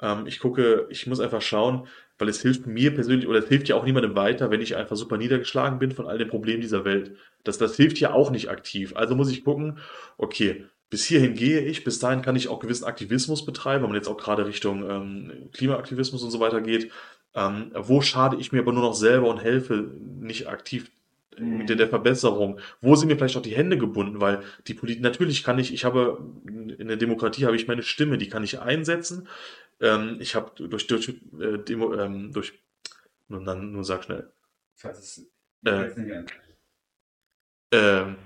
[0.00, 3.68] ähm, ich gucke, ich muss einfach schauen, weil es hilft mir persönlich oder es hilft
[3.68, 6.86] ja auch niemandem weiter, wenn ich einfach super niedergeschlagen bin von all den Problemen dieser
[6.86, 7.16] Welt.
[7.44, 8.96] Das, das hilft ja auch nicht aktiv.
[8.96, 9.78] Also muss ich gucken,
[10.16, 13.98] okay, bis hierhin gehe ich, bis dahin kann ich auch gewissen Aktivismus betreiben, wenn man
[13.98, 16.90] jetzt auch gerade Richtung ähm, Klimaaktivismus und so weiter geht.
[17.34, 19.90] Ähm, wo schade ich mir aber nur noch selber und helfe
[20.20, 20.90] nicht aktiv
[21.38, 22.58] mit der, der Verbesserung?
[22.80, 24.20] Wo sind mir vielleicht auch die Hände gebunden?
[24.20, 28.18] Weil die Politik, natürlich kann ich, ich habe, in der Demokratie habe ich meine Stimme,
[28.18, 29.28] die kann ich einsetzen.
[29.80, 31.08] Ähm, ich habe durch, durch,
[31.40, 32.52] äh, Demo, ähm, durch,
[33.28, 34.30] nun, dann, nur sag schnell,
[34.98, 35.30] es,
[35.64, 36.32] Äh, nicht
[37.72, 38.16] ähm,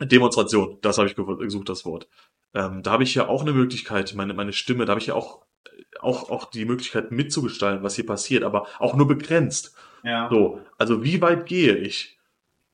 [0.00, 2.08] Demonstration, das habe ich gesucht, das Wort.
[2.52, 5.14] Ähm, da habe ich ja auch eine Möglichkeit, meine, meine Stimme, da habe ich ja
[5.14, 5.44] auch,
[6.00, 9.74] auch, auch die Möglichkeit mitzugestalten, was hier passiert, aber auch nur begrenzt.
[10.02, 10.28] ja.
[10.30, 12.18] So, also wie weit gehe ich?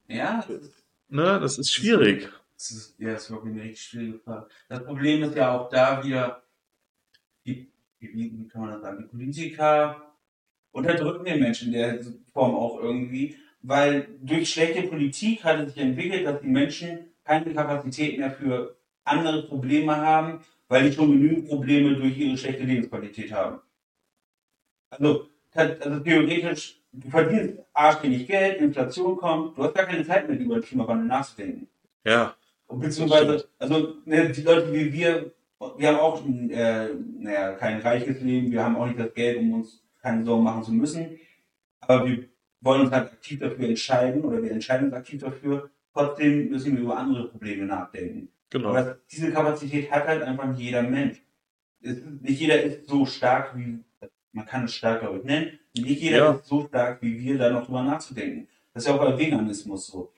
[0.08, 0.74] Ja, das ist,
[1.08, 2.28] Ne, das ist schwierig.
[2.54, 4.46] das ist, ja, das ist wirklich eine richtig schwierige Frage.
[4.68, 6.42] Das Problem ist ja auch da wieder,
[7.44, 10.12] die, wie, wie kann man das sagen, die Politiker
[10.72, 12.00] unterdrücken den Menschen in der
[12.32, 17.52] Form auch irgendwie, weil durch schlechte Politik hat es sich entwickelt, dass die Menschen keine
[17.52, 23.32] Kapazität mehr für andere Probleme haben, weil die schon genügend Probleme durch ihre schlechte Lebensqualität
[23.32, 23.58] haben.
[24.88, 30.38] Also, also theoretisch, du verdienst arschwenig Geld, Inflation kommt, du hast gar keine Zeit mehr
[30.38, 31.68] über den Klimawandel nachzudenken.
[32.04, 32.36] Ja,
[32.68, 35.32] Und beziehungsweise, also ne, die Leute wie wir,
[35.76, 39.52] wir haben auch äh, naja, kein reiches Leben, wir haben auch nicht das Geld, um
[39.54, 41.18] uns keine Sorgen machen zu müssen.
[41.80, 42.28] Aber wir
[42.60, 45.68] wollen uns halt aktiv dafür entscheiden oder wir entscheiden uns aktiv dafür.
[45.92, 48.28] Trotzdem müssen wir über andere Probleme nachdenken.
[48.50, 48.72] Genau.
[48.74, 51.22] Das, diese Kapazität hat halt einfach nicht jeder Mensch.
[51.82, 53.78] Es nicht jeder ist so stark wie,
[54.32, 55.58] man kann es stark, glaube ich, nennen.
[55.76, 56.32] Nicht jeder Ja.
[56.32, 58.48] ist so stark wie wir, da noch drüber nachzudenken.
[58.74, 60.12] Das ist ja auch bei Veganismus so.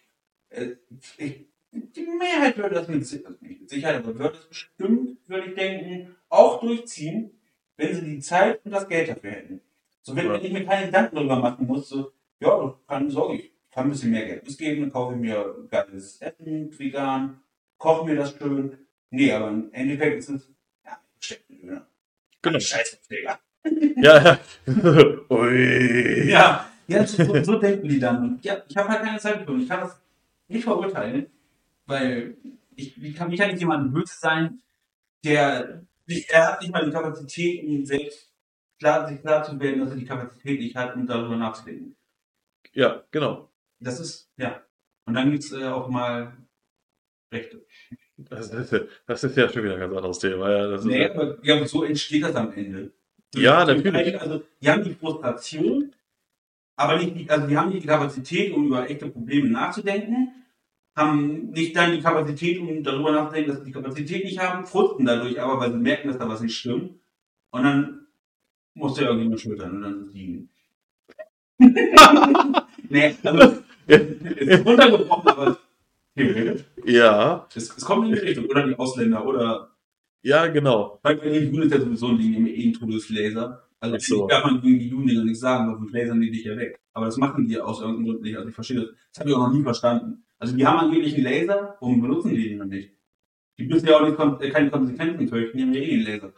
[0.50, 0.72] Äh,
[1.18, 5.18] Ich, die Mehrheit würde das mit, Si- also nicht mit Sicherheit, aber würde das bestimmt,
[5.28, 7.30] würde ich denken, auch durchziehen,
[7.76, 9.60] wenn sie die Zeit und das Geld dafür hätten.
[10.02, 10.34] So, wenn Ja.
[10.40, 14.10] ich mir keine Gedanken darüber machen muss, so, ja, keine Sorge, ich kann ein bisschen
[14.10, 17.40] mehr Geld ausgeben, dann kaufe ich mir geiles Essen, vegan,
[17.82, 18.78] koche mir das schön.
[19.10, 20.48] Nee, aber im Endeffekt ist es,
[20.84, 21.86] ja, steckt ein Döner.
[22.40, 22.60] Genau.
[22.60, 23.38] Scheiße, Digga.
[23.96, 24.38] Ja, ja.
[25.28, 26.30] Ui.
[26.30, 28.22] Ja, ja so, so denken die dann.
[28.22, 30.00] Und ja, ich habe halt keine Zeit und Ich kann das
[30.48, 31.26] nicht verurteilen,
[31.86, 32.36] weil
[32.76, 34.60] ich, wie kann, wie kann ich jemandem böse sein,
[35.24, 35.82] der,
[36.28, 38.30] er hat nicht mal die Kapazität, um selbst
[38.78, 41.96] klar, sich klar zu werden, dass er die Kapazität nicht hat, um darüber nachzudenken.
[42.72, 43.48] Ja, genau.
[43.80, 44.62] Das ist, ja.
[45.04, 46.32] Und dann gibt's äh, auch mal
[47.32, 47.64] Rechte.
[48.18, 50.50] Das ist, ja- das ist ja schon wieder ein ganz anderes Thema.
[50.50, 52.92] Ja, das Nee, ja, aber ja, so entsteht das am Ende.
[53.34, 54.20] Ja, natürlich.
[54.20, 55.92] Also, die haben die Frustration,
[56.76, 60.28] aber nicht, die- also die haben nicht die Kapazität, um über echte Probleme nachzudenken,
[60.94, 65.06] haben nicht dann die Kapazität, um darüber nachzudenken, dass sie die Kapazität nicht haben, frusten
[65.06, 67.00] dadurch aber, weil sie merken, dass da was nicht stimmt.
[67.50, 68.06] Und dann
[68.74, 70.50] muss der irgendjemand schultern und dann liegen.
[72.88, 75.58] nee, also, es ist runtergebrochen, aber
[76.14, 76.64] theoretisch.
[76.86, 78.46] Ja, Es, es kommt in die Richtung.
[78.46, 79.68] Oder die Ausländer oder
[80.24, 81.00] ja, genau.
[81.02, 83.68] Weil bei den Juden ist ja sowieso ein Ding, eh ein Todeslaser.
[83.80, 84.26] Also so.
[84.28, 86.78] darf man gegen die Juden ja nicht sagen, sonst lasern die dich ja weg.
[86.92, 88.36] Aber das machen die aus irgendeinem Grund nicht.
[88.36, 88.90] Also ich verstehe das.
[89.12, 90.22] Das habe ich auch noch nie verstanden.
[90.38, 92.90] Also die haben angeblich einen Laser, warum benutzen die den dann nicht?
[93.58, 96.32] Die müssen ja auch nicht, äh, keine Konsequenzen fürchten, die haben ja eh einen Laser.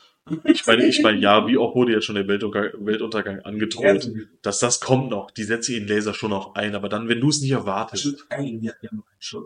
[0.44, 4.02] Ich meine, ich meine, ja, wie auch wurde ja schon der Weltuntergang, Weltuntergang Ja, angedroht.
[4.02, 5.30] so- Dass das kommt noch.
[5.30, 8.26] Die setzen ihren Laser schon noch ein, aber dann, wenn du es nicht erwartest.
[8.30, 9.44] Ey, die haben noch einen Schuss.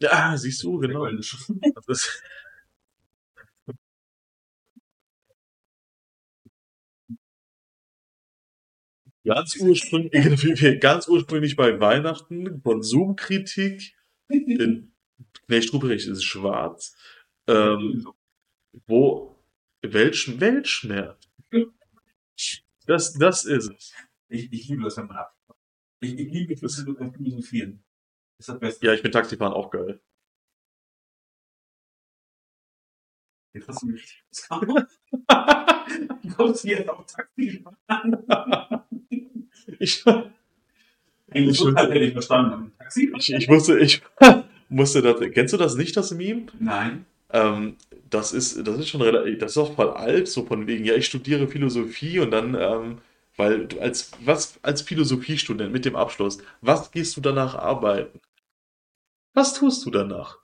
[0.00, 1.06] Ja, siehst du, genau.
[1.74, 2.22] Das ist,
[9.24, 13.94] ganz ursprünglich, ganz ursprünglich bei Weihnachten, Konsumkritik
[14.28, 14.92] in
[15.46, 16.96] Knecht Ruprecht ist schwarz.
[17.46, 18.06] Ähm,
[18.86, 19.36] wo,
[19.82, 21.28] Welsch, Weltschmerz.
[22.86, 23.92] Das, das ist es.
[24.28, 25.36] Ich, ich liebe das, wenn man ab.
[26.00, 27.82] Ich, ich liebe das Philosophieren.
[28.38, 28.86] Ist das Beste.
[28.86, 30.00] Ja, ich bin Taxifahren auch geil.
[33.54, 34.22] Jetzt hast du mich.
[36.22, 37.64] Du kommst hier auf Taxi
[39.78, 40.04] Ich,
[41.32, 42.72] Ich- hätte ich verstanden.
[42.78, 43.12] Taxi?
[43.16, 44.02] ich, ich musste, ich
[44.68, 46.46] musste das, kennst du das nicht, das Meme?
[46.58, 47.06] Nein.
[47.30, 47.76] Ähm,
[48.10, 50.94] das ist, das ist schon relativ, das ist auch voll alt, so von wegen, ja,
[50.94, 52.98] ich studiere Philosophie und dann, ähm,
[53.36, 58.20] weil du als, was, als Philosophiestudent mit dem Abschluss, was gehst du danach arbeiten?
[59.36, 60.40] Was tust du danach?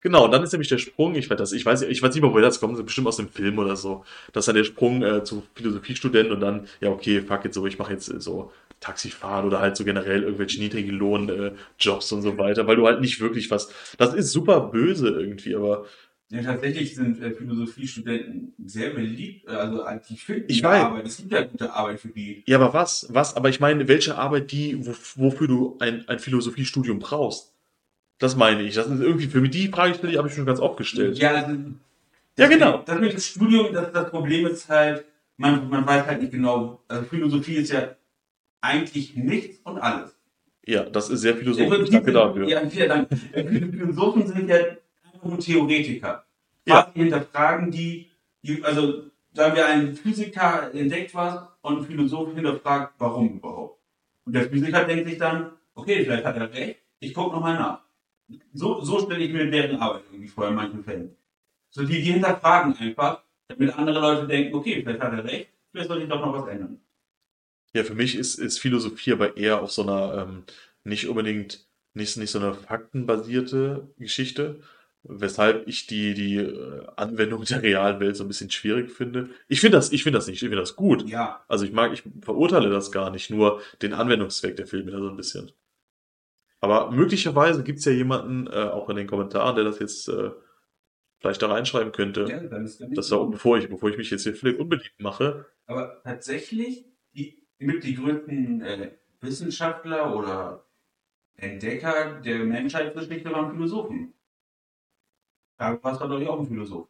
[0.00, 2.22] Genau, und dann ist nämlich der Sprung, ich weiß das, ich weiß, ich weiß nicht
[2.22, 4.04] mal, woher das kommt, bestimmt aus dem Film oder so.
[4.34, 7.66] Das ist dann der Sprung äh, zu Philosophiestudent und dann, ja, okay, fuck jetzt so,
[7.66, 11.52] ich mache jetzt äh, so Taxifahren oder halt so generell irgendwelche niedrigen Lohn äh,
[11.88, 13.70] und so weiter, weil du halt nicht wirklich was.
[13.96, 15.86] Das ist super böse irgendwie, aber
[16.28, 20.82] Ja, tatsächlich sind äh, Philosophiestudenten sehr beliebt, äh, also äh, die finden Ich weiß.
[20.84, 21.06] Arbeit.
[21.06, 22.42] Es gibt ja gute Arbeit für die.
[22.46, 23.06] Ja, aber was?
[23.10, 23.36] Was?
[23.36, 27.53] Aber ich meine, welche Arbeit, die, wo, wofür du ein, ein Philosophiestudium brauchst?
[28.18, 28.74] Das meine ich.
[28.74, 31.18] Das ist irgendwie für mich die Frage, die habe ich schon ganz oft gestellt.
[31.18, 31.56] Ja, das,
[32.38, 32.82] Ja, genau.
[32.84, 35.04] Das mit dem Studium, das, das Problem ist halt,
[35.36, 37.96] man, man weiß halt nicht genau, also Philosophie ist ja
[38.60, 40.16] eigentlich nichts und alles.
[40.66, 41.90] Ja, das ist sehr philosophisch.
[41.90, 42.48] Danke dafür.
[42.48, 43.08] Ja, vielen Dank.
[43.32, 44.58] Philosophen sind ja
[45.22, 46.24] nur Theoretiker.
[46.66, 46.82] Ja.
[46.82, 48.10] Quasi hinterfragen die,
[48.42, 53.78] die, also sagen wir, ein Physiker entdeckt was und ein Philosoph hinterfragt, warum überhaupt.
[54.24, 57.83] Und der Physiker denkt sich dann, okay, vielleicht hat er recht, ich gucke nochmal nach.
[58.52, 61.16] So, so stelle ich mir deren Arbeit irgendwie vor in manchen Fällen.
[61.70, 65.88] So die, die hinterfragen einfach, damit andere Leute denken, okay, vielleicht hat er recht, vielleicht
[65.88, 66.80] soll ich doch noch was ändern.
[67.74, 70.44] Ja, für mich ist, ist Philosophie aber eher auf so einer, ähm,
[70.84, 74.60] nicht unbedingt, nicht, nicht so eine faktenbasierte Geschichte,
[75.02, 79.30] weshalb ich die, die äh, Anwendung der realen Welt so ein bisschen schwierig finde.
[79.48, 81.08] Ich finde das, ich finde das nicht, ich finde das gut.
[81.08, 84.98] Ja, Also ich mag, ich verurteile das gar nicht, nur den Anwendungszweck, der mir da
[84.98, 85.52] so ein bisschen.
[86.64, 90.30] Aber möglicherweise gibt's ja jemanden, äh, auch in den Kommentaren, der das jetzt äh,
[91.18, 92.24] vielleicht da reinschreiben könnte.
[92.24, 95.44] ja Das war, bevor ich, bevor ich mich jetzt hier vielleicht unbeliebt mache.
[95.66, 100.64] Aber tatsächlich, die, mit die größten äh, Wissenschaftler oder
[101.36, 104.14] Entdecker der Menschheitsgeschichte waren Philosophen.
[105.58, 106.88] Da war es doch ich auch ein Philosoph.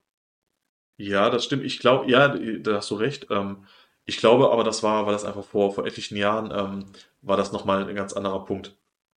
[0.99, 1.65] Ja, das stimmt.
[1.65, 3.27] Ich glaube, ja, da hast du recht.
[3.29, 3.65] Ähm,
[4.05, 7.51] ich glaube aber, das war, war das einfach vor, vor etlichen Jahren, ähm, war das
[7.51, 8.77] nochmal ein ganz anderer Punkt.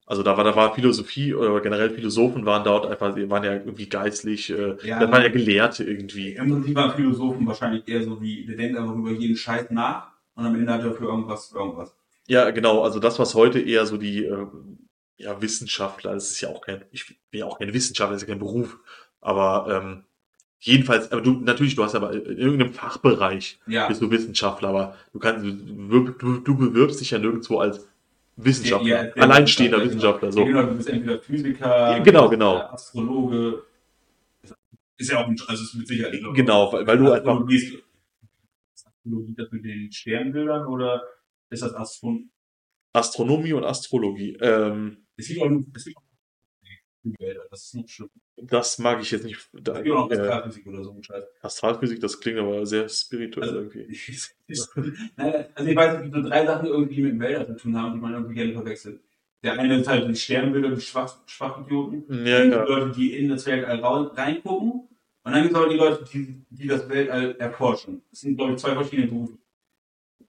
[0.08, 3.89] Also da war, da war Philosophie oder generell Philosophen waren dort einfach, waren ja irgendwie
[3.89, 5.00] geistlich, äh, Ja.
[5.00, 6.34] das waren ja Gelehrte irgendwie.
[6.34, 10.12] Im Prinzip waren Philosophen wahrscheinlich eher so wie, der denkt einfach über jeden Scheiß nach
[10.36, 11.96] und am Ende hat er für irgendwas irgendwas.
[12.28, 12.84] Ja, genau.
[12.84, 14.46] Also das, was heute eher so die äh,
[15.18, 18.28] ja, Wissenschaftler, das ist ja auch kein, ich bin ja auch kein Wissenschaftler, das ist
[18.28, 18.78] ja kein Beruf.
[19.22, 20.04] Aber ähm,
[20.60, 23.88] jedenfalls, aber du, natürlich, du hast aber in irgendeinem Fachbereich Ja.
[23.88, 25.52] bist du Wissenschaftler, aber du kannst, du,
[26.12, 27.88] du, du bewirbst dich ja nirgendwo als
[28.38, 30.45] Wissenschaftler, Ja, ja, alleinstehender Wissenschaftler, Ja, so.
[30.45, 32.58] genau, du bist entweder Physiker, genau, genau.
[32.58, 33.63] Astrologe.
[34.98, 36.13] Ist ja auch ein, also ist mit Sicherheit.
[36.34, 37.41] Genau, weil, weil du einfach,
[38.74, 41.04] Astrologie das mit den Sternbildern oder
[41.50, 42.32] ist das Astron
[42.93, 46.04] Astronomie und Astrologie, ähm, Es gibt auch, es gibt auch
[47.20, 48.10] Wälder, das ist nicht schlimm.
[48.38, 49.50] das mag ich jetzt nicht.
[49.54, 51.24] Da, gibt auch Astralphysik oder so ein Scheiß.
[51.41, 53.84] Astralphysik, das klingt aber sehr spirituell Also, irgendwie.
[53.89, 54.30] ich,
[55.15, 57.78] also ich weiß, es gibt so drei Sachen irgendwie, die mit dem Wälder zu tun
[57.80, 59.00] haben, die man irgendwie gerne verwechselt.
[59.44, 62.06] Der eine ist halt die Sternbilder, die Schwach, Schwachidioten.
[62.26, 62.63] Ja, Und die ja.
[62.63, 64.72] Leute, die in das Weltall reingucken.
[64.72, 68.02] Und dann gibt es aber die Leute, die, die das Weltall erforschen.
[68.10, 69.38] Das sind, glaube ich, zwei verschiedene Berufe.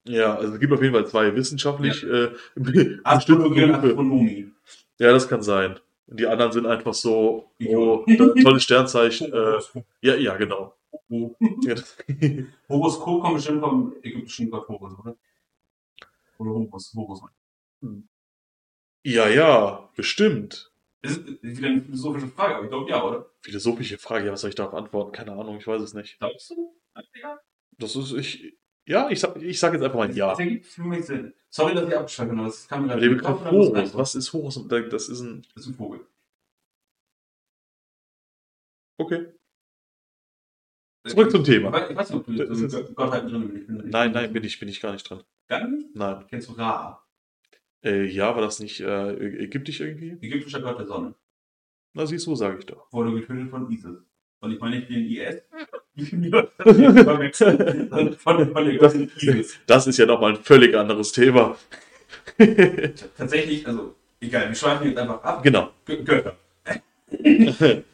[0.09, 2.31] Ja, also es gibt auf jeden Fall zwei wissenschaftlich äh,
[3.05, 3.75] Astrologie und.
[3.75, 4.53] Astronomie.
[4.99, 5.79] Ja, das kann sein.
[6.07, 8.05] Und die anderen sind einfach so, oh,
[8.43, 9.33] tolles Sternzeichen.
[9.33, 9.59] Äh,
[10.03, 10.75] ja, ja, genau.
[12.69, 15.17] Horoskop kommt bestimmt vom ägyptischen Gott Horus, oder?
[16.39, 17.23] Oder Horus, Horus.
[19.05, 20.73] ja, ja, bestimmt.
[21.03, 23.31] Das ist wieder eine philosophische Frage, aber ich glaube ja, oder?
[23.41, 25.13] Philosophische Frage, ja, was soll ich darauf antworten?
[25.13, 26.19] Keine Ahnung, ich weiß es nicht.
[26.19, 26.77] Glaubst du?
[27.79, 30.31] Das ist, ich, ja, ich sag, ich sag jetzt einfach mal ja.
[30.31, 31.35] Das ergibt für mich Sinn.
[31.51, 34.15] Sorry, dass ich abgeschaltet habe, das kam mir gerade der den Begriff das Horus, was
[34.15, 34.69] ist Horus?
[34.69, 36.01] Das ist ein, Das ist ein Vogel.
[38.99, 39.27] okay.
[41.07, 41.69] Zurück zum Thema.
[41.69, 43.69] Ich weiß, ich weiß nicht, ob du Das ist- in Gottheiten drin bist.
[43.93, 45.23] Nein, nein, bin ich, bin ich gar nicht drin.
[45.47, 45.95] Gar nicht?
[45.95, 46.25] Nein.
[46.29, 47.01] Kennst du Ra?
[47.85, 49.13] Äh, ja, war das nicht äh,
[49.45, 50.19] ägyptisch irgendwie?
[50.21, 51.15] Ägyptischer Gott der Sonne.
[51.93, 52.93] Na, siehst du, sage ich doch.
[52.93, 53.99] Wurde getötet von ISIS.
[54.41, 55.43] Und ich meine nicht den IS.
[59.67, 61.57] Das ist ja nochmal ein völlig anderes Thema.
[63.17, 65.43] Tatsächlich, also, egal, wir schweifen jetzt einfach ab.
[65.43, 65.71] genau.
[65.87, 66.37] Gö- Götter.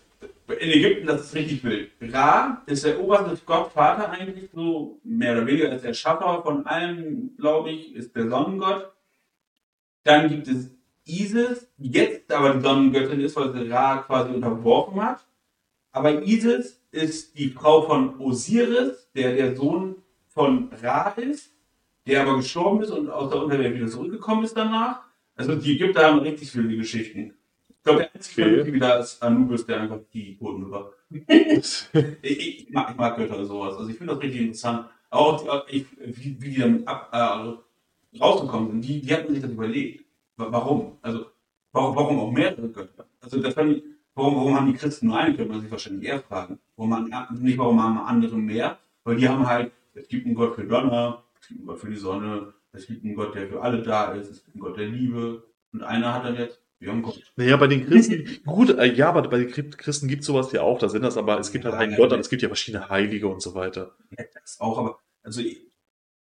[0.60, 1.90] In Ägypten, das ist richtig wild.
[2.12, 6.66] Ra ist der oberste Gott, Vater eigentlich, so mehr oder weniger ist der Schaffer von
[6.66, 8.92] allem, glaube ich, ist der Sonnengott.
[10.04, 10.68] Dann gibt es
[11.06, 15.24] Isis, die jetzt aber die Sonnengöttin ist, weil sie Ra quasi unterworfen hat.
[15.92, 19.96] Aber Isis ist die Frau von Osiris, der der Sohn
[20.28, 21.50] von Ra ist,
[22.06, 25.00] der aber gestorben ist und aus der Unterwelt wieder zurückgekommen ist danach.
[25.34, 27.34] Also die Ägypter haben richtig viele Geschichten.
[27.68, 28.72] Ich glaube, der einzige okay.
[28.72, 30.92] wieder ist Anubis, der einfach die Toten über.
[31.26, 31.88] ich,
[32.22, 33.76] ich, mag, ich mag Götter und sowas.
[33.76, 34.88] Also ich finde das richtig interessant.
[35.10, 39.50] Auch ich, wie, wie die damit ab, äh, rausgekommen sind, die, die hatten sich das
[39.50, 40.04] überlegt.
[40.36, 40.98] Warum?
[41.02, 41.26] Also
[41.72, 43.06] warum, warum auch mehrere Götter?
[43.20, 43.84] Also das fand ich,
[44.14, 46.58] warum, warum haben die Christen nur eine, könnte man sich wahrscheinlich eher fragen.
[46.76, 48.78] Warum haben, nicht warum haben andere mehr?
[49.04, 51.90] Weil die haben halt, es gibt einen Gott für Donner, es gibt einen Gott für
[51.90, 54.78] die Sonne, es gibt einen Gott, der für alle da ist, es gibt einen Gott
[54.78, 55.44] der Liebe.
[55.72, 57.22] Und einer hat dann jetzt, wir haben Gott.
[57.36, 60.62] Naja, bei den Christen, gut, äh, ja, aber bei den Christen gibt es sowas ja
[60.62, 62.88] auch, da sind das, aber es gibt halt einen Gott und es gibt ja verschiedene
[62.88, 63.96] Heilige und so weiter.
[64.18, 65.42] Ja, das auch, aber, also,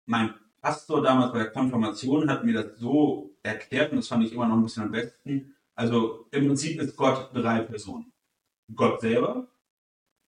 [0.07, 4.33] mein Pastor damals bei der Konfirmation hat mir das so erklärt und das fand ich
[4.33, 5.55] immer noch ein bisschen am besten.
[5.81, 8.13] Also, im Prinzip ist Gott drei Personen.
[8.77, 9.49] Gott selber,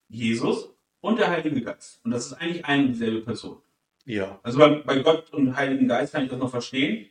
[0.09, 0.71] Jesus
[1.03, 2.01] und der Heilige Geist.
[2.05, 3.59] Und das ist eigentlich eine dieselbe Person.
[4.07, 4.41] Ja.
[4.43, 7.07] Also bei, bei Gott und Heiligen Geist kann ich das noch verstehen.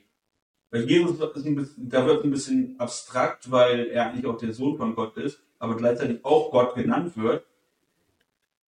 [0.71, 4.37] Bei Jesus ist ein bisschen, da wird es ein bisschen abstrakt, weil er eigentlich auch
[4.39, 7.45] der Sohn von Gott ist, aber gleichzeitig auch Gott genannt wird.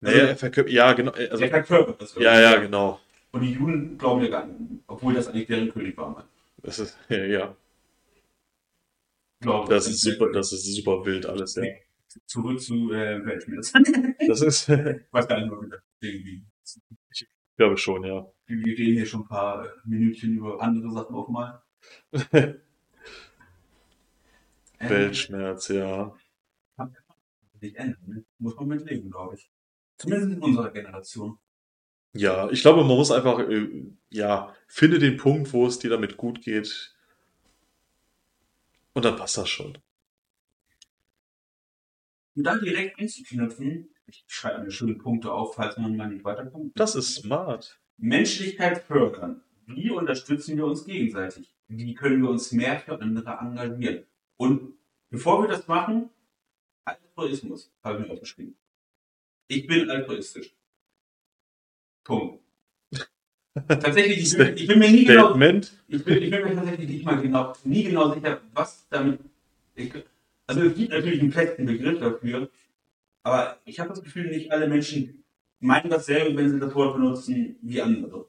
[0.00, 1.12] Naja, er verkörpert, ja, genau.
[1.12, 2.16] Also, er verkörpert das.
[2.16, 2.98] Ja, ja, genau.
[3.30, 6.26] Und die Juden glauben ja gar nicht, obwohl das eigentlich deren König war.
[6.60, 7.56] Das ist, ja, ja.
[9.40, 11.64] Glaube, das, das ist super, das ist super wild alles, ja.
[12.26, 13.72] Zurück zu äh, Weltschmerz.
[14.26, 14.68] das ist.
[14.68, 16.42] ich weiß gar nicht mehr, irgendwie.
[17.10, 17.26] Ich
[17.56, 18.26] glaube schon, ja.
[18.46, 21.62] Wir reden hier schon ein paar Minütchen über andere Sachen auch mal.
[24.80, 26.14] Weltschmerz, ja.
[26.76, 26.96] Kann
[27.60, 28.24] sich ändern, ne?
[28.38, 29.50] Muss man mit leben, glaube ich.
[29.98, 31.38] Zumindest in unserer Generation.
[32.12, 33.68] Ja, ich glaube, man muss einfach, äh,
[34.08, 36.94] ja, finde den Punkt, wo es dir damit gut geht.
[38.92, 39.78] Und dann passt das schon.
[42.34, 46.72] Und dann direkt einzuknüpfen, ich schreibe mir schöne Punkte auf, falls man mal nicht weiterkommt.
[46.74, 47.80] Das ist smart.
[47.96, 49.42] Menschlichkeit fördern.
[49.66, 51.54] Wie unterstützen wir uns gegenseitig?
[51.68, 54.06] Wie können wir uns mehr für andere engagieren?
[54.36, 54.74] Und
[55.10, 56.10] bevor wir das machen,
[56.84, 58.56] Altruismus habe ich mir aufgeschrieben.
[59.46, 60.54] Ich bin altruistisch.
[62.02, 62.39] Punkt.
[63.68, 67.04] Tatsächlich, ich bin, ich bin mir nie genau, ich bin, ich bin mir tatsächlich nicht
[67.04, 69.20] mal genau, nie genau sicher, was damit,
[69.74, 69.92] ich,
[70.46, 72.48] also es gibt natürlich einen festen Begriff dafür,
[73.22, 75.22] aber ich habe das Gefühl, nicht alle Menschen
[75.60, 78.26] meinen dasselbe, wenn sie das Wort benutzen, wie andere.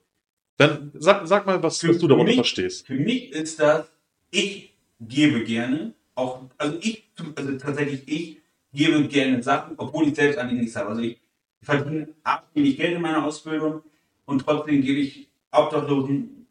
[0.57, 2.85] Dann sag, sag mal, was, was du darunter verstehst.
[2.85, 3.91] Für mich ist das,
[4.29, 8.37] ich gebe gerne, auch, also ich, also tatsächlich ich
[8.73, 10.89] gebe gerne Sachen, obwohl ich selbst eigentlich nichts habe.
[10.89, 11.19] Also ich
[11.61, 12.09] verdiene
[12.53, 13.81] wenig Geld in meiner Ausbildung
[14.25, 16.47] und trotzdem gebe ich Obdachlosen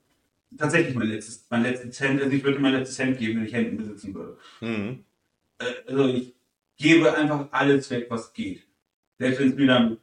[0.56, 3.52] tatsächlich mein letztes, mein letztes Cent, also ich würde mein letztes Cent geben, wenn ich
[3.52, 4.38] Händen besitzen würde.
[4.60, 5.04] Mhm.
[5.58, 6.34] Äh, also ich
[6.76, 8.66] gebe einfach alles weg, was geht.
[9.18, 9.98] Selbst wenn es mir dann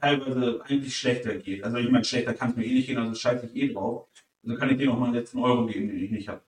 [0.00, 1.64] teilweise eigentlich schlechter geht.
[1.64, 4.08] Also ich meine, schlechter kann es mir eh nicht gehen, also scheiße ich eh drauf.
[4.44, 6.42] Also kann ich dir noch mal einen letzten Euro geben, den ich nicht habe.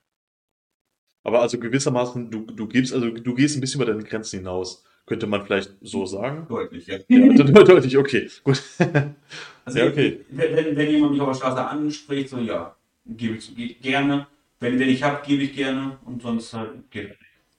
[1.25, 4.85] Aber also gewissermaßen, du, du gibst, also du gehst ein bisschen über deine Grenzen hinaus.
[5.07, 6.47] Könnte man vielleicht so sagen?
[6.49, 6.99] Deutlich, ja.
[7.09, 8.63] ja deutlich, okay, gut.
[9.65, 10.25] also ja, okay.
[10.31, 12.77] Wenn, wenn jemand mich auf der Straße anspricht, so ja,
[13.07, 14.27] gebe ich gerne.
[14.61, 17.17] Wenn, wenn ich habe, gebe ich gerne und sonst halt geht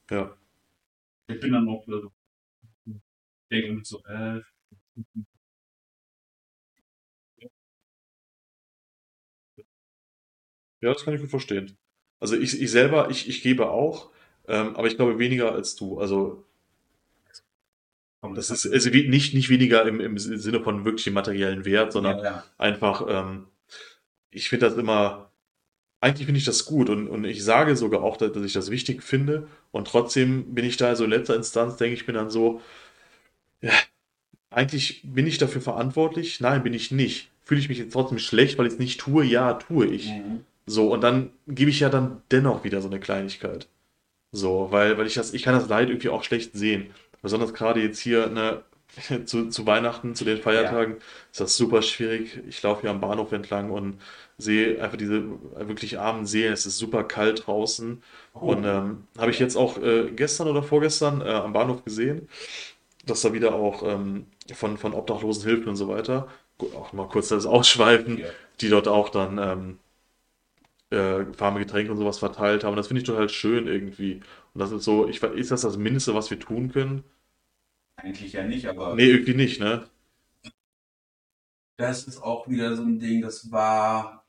[0.09, 0.33] Ja.
[1.27, 2.11] Ich bin dann auch so,
[3.51, 4.41] denke mir so, äh,
[10.81, 11.77] Ja, das kann ich gut verstehen.
[12.19, 14.11] Also ich, ich selber, ich, ich gebe auch,
[14.47, 15.97] ähm, aber ich glaube weniger als du.
[15.99, 16.45] Also
[18.35, 22.23] das ist also nicht, nicht weniger im, im Sinne von wirklich materiellen Wert, sondern ja,
[22.23, 22.43] ja.
[22.57, 23.47] einfach, ähm,
[24.31, 25.29] ich finde das immer,
[25.99, 28.71] eigentlich finde ich das gut und, und ich sage sogar auch, dass, dass ich das
[28.71, 32.29] wichtig finde und trotzdem bin ich da so in letzter Instanz, denke ich, bin dann
[32.29, 32.61] so,
[33.61, 33.73] ja,
[34.49, 36.39] eigentlich bin ich dafür verantwortlich?
[36.39, 37.29] Nein, bin ich nicht.
[37.43, 39.23] Fühle ich mich jetzt trotzdem schlecht, weil ich es nicht tue?
[39.25, 40.09] Ja, tue ich.
[40.09, 40.45] Mhm.
[40.65, 43.67] So, und dann gebe ich ja dann dennoch wieder so eine Kleinigkeit.
[44.31, 46.87] So, weil, weil ich das, ich kann das Leid irgendwie auch schlecht sehen.
[47.23, 48.61] Besonders gerade jetzt hier ne,
[49.25, 50.99] zu, zu Weihnachten, zu den Feiertagen, ja.
[51.31, 52.39] ist das super schwierig.
[52.47, 53.99] Ich laufe hier am Bahnhof entlang und
[54.37, 55.23] sehe einfach diese
[55.55, 56.53] wirklich armen Seelen.
[56.53, 58.03] Es ist super kalt draußen.
[58.33, 58.39] Oh.
[58.39, 62.27] Und ähm, habe ich jetzt auch äh, gestern oder vorgestern äh, am Bahnhof gesehen,
[63.05, 66.27] dass da wieder auch ähm, von, von Obdachlosen Hilfen und so weiter,
[66.75, 68.27] auch mal kurz das Ausschweifen, ja.
[68.61, 69.79] die dort auch dann ähm,
[70.93, 72.75] äh, warme Getränke und sowas verteilt haben.
[72.75, 74.15] Das finde ich total schön irgendwie.
[74.53, 77.03] Und das ist so, ich ist das das Mindeste, was wir tun können?
[77.95, 78.95] eigentlich ja nicht, aber.
[78.95, 79.87] Nee, irgendwie nicht, ne?
[81.77, 84.25] Das ist auch wieder so ein Ding, das war,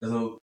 [0.00, 0.38] also,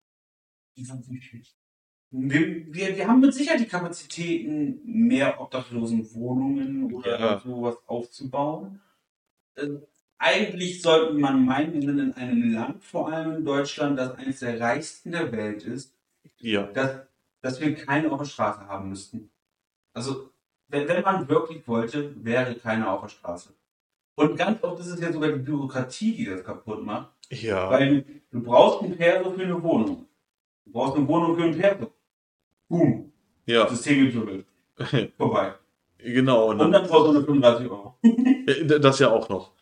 [2.11, 7.39] wir, wir, wir haben mit Sicherheit die Kapazitäten, mehr Obdachlosenwohnungen oder Ja.
[7.41, 8.81] sowas aufzubauen.
[9.57, 9.69] Äh,
[10.25, 14.41] eigentlich sollte man meinen, wir sind in einem Land, vor allem in Deutschland, das eines
[14.41, 15.95] der reichsten der Welt ist,
[16.39, 16.63] Ja.
[16.73, 17.01] dass,
[17.43, 19.31] dass wir keine auf der Straße haben müssten.
[19.93, 20.31] Also,
[20.69, 23.51] wenn, wenn man wirklich wollte, wäre keine auf der Straße.
[24.17, 27.11] Und ganz oft ist es ja sogar die Bürokratie, die das kaputt macht.
[27.31, 27.69] Ja.
[27.71, 30.07] Weil du, brauchst ein Perso für eine Wohnung.
[30.65, 31.91] Du brauchst eine Wohnung für ein Perso.
[32.69, 33.13] Boom.
[33.47, 33.69] Ja.
[33.69, 34.47] System gewirbelt.
[35.19, 35.53] Vorbei.
[35.99, 36.47] genau.
[36.47, 37.99] Und Und dann, dann brauchst du 135 Euro.
[38.47, 39.53] Äh, das ja auch noch.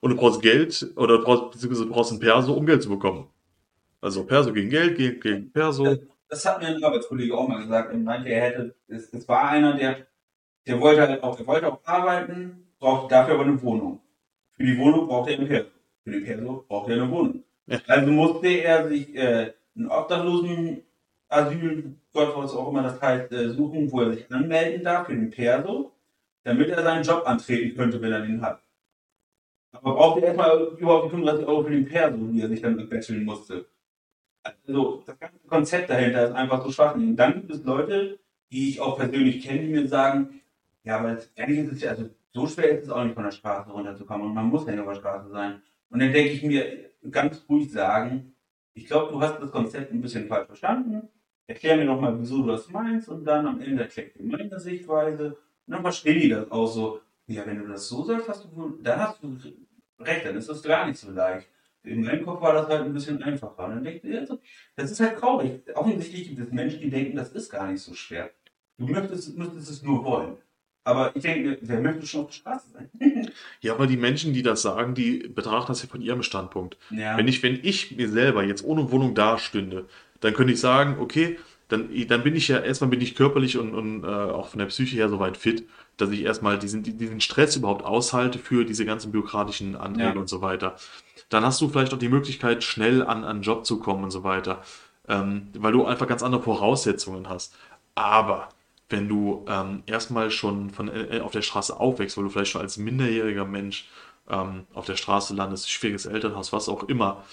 [0.00, 2.88] Und du brauchst Geld oder du brauchst, beziehungsweise du brauchst ein Perso, um Geld zu
[2.88, 3.28] bekommen.
[4.00, 5.96] Also Perso gegen Geld, Geld gegen Perso.
[6.28, 7.90] Das hat mir ein Arbeitskollege auch mal gesagt.
[7.90, 10.06] Er meinte, er hätte, es, es war einer, der,
[10.66, 14.00] der wollte halt auch, er wollte auch arbeiten, brauchte dafür aber eine Wohnung.
[14.52, 15.70] Für die Wohnung brauchte er ein Perso.
[16.04, 17.42] Für den Perso brauchte er eine Wohnung.
[17.66, 17.80] Ja.
[17.86, 20.82] Also musste er sich äh, einen Obdachlosen
[21.28, 25.14] Asyl, Gott was auch immer das heißt, äh, suchen, wo er sich anmelden darf für
[25.14, 25.92] den Perso,
[26.42, 28.62] damit er seinen Job antreten könnte, wenn er den hat.
[29.72, 32.88] Aber brauchte er erstmal überhaupt die 35 Euro für den Perso, die er sich dann
[32.88, 33.66] betteln musste.
[34.42, 36.94] Also das ganze Konzept dahinter ist einfach so schwach.
[36.94, 38.18] Und dann gibt es Leute,
[38.50, 40.40] die ich auch persönlich kenne, die mir sagen,
[40.84, 43.30] ja, aber eigentlich ist es ja, also so schwer ist es auch nicht von der
[43.30, 45.62] Straße runterzukommen und man muss ja nicht auf der Straße sein.
[45.90, 48.34] Und dann denke ich mir ganz ruhig sagen,
[48.74, 51.08] ich glaube, du hast das Konzept ein bisschen falsch verstanden.
[51.46, 54.60] Erklär mir doch mal, wieso du das meinst und dann am Ende erklärt dir meine
[54.60, 57.00] Sichtweise und dann verstehe ich das auch so.
[57.28, 59.36] Ja, wenn du das so sagst, hast du wohl, dann hast du
[60.00, 61.46] recht, dann ist das gar nicht so leicht.
[61.84, 63.64] In meinem Kopf war das halt ein bisschen einfacher.
[63.64, 64.28] Und dann denke ich,
[64.76, 65.60] das ist halt traurig.
[65.74, 68.30] Offensichtlich gibt es Menschen, die denken, das ist gar nicht so schwer.
[68.78, 70.36] Du möchtest, müsstest es nur wollen.
[70.84, 72.90] Aber ich denke, wer möchte schon auf der Straße sein?
[73.60, 76.78] Ja, aber die Menschen, die das sagen, die betrachten das ja von ihrem Standpunkt.
[76.90, 77.16] Ja.
[77.16, 79.86] Wenn ich, wenn ich mir selber jetzt ohne Wohnung dastünde,
[80.20, 83.74] dann könnte ich sagen, okay, dann, dann bin ich ja, erstmal bin ich körperlich und,
[83.74, 85.64] und äh, auch von der Psyche her soweit fit,
[86.00, 90.20] dass ich erstmal diesen, diesen Stress überhaupt aushalte für diese ganzen bürokratischen Anträge Ja.
[90.20, 90.76] und so weiter.
[91.28, 94.24] Dann hast du vielleicht auch die Möglichkeit, schnell an einen Job zu kommen und so
[94.24, 94.62] weiter.
[95.08, 97.54] Ähm, weil du einfach ganz andere Voraussetzungen hast.
[97.94, 98.48] Aber
[98.90, 102.60] wenn du ähm, erstmal schon von, äh, auf der Straße aufwächst, weil du vielleicht schon
[102.62, 103.88] als minderjähriger Mensch
[104.30, 107.24] ähm, auf der Straße landest, schwieriges Elternhaus, was auch immer,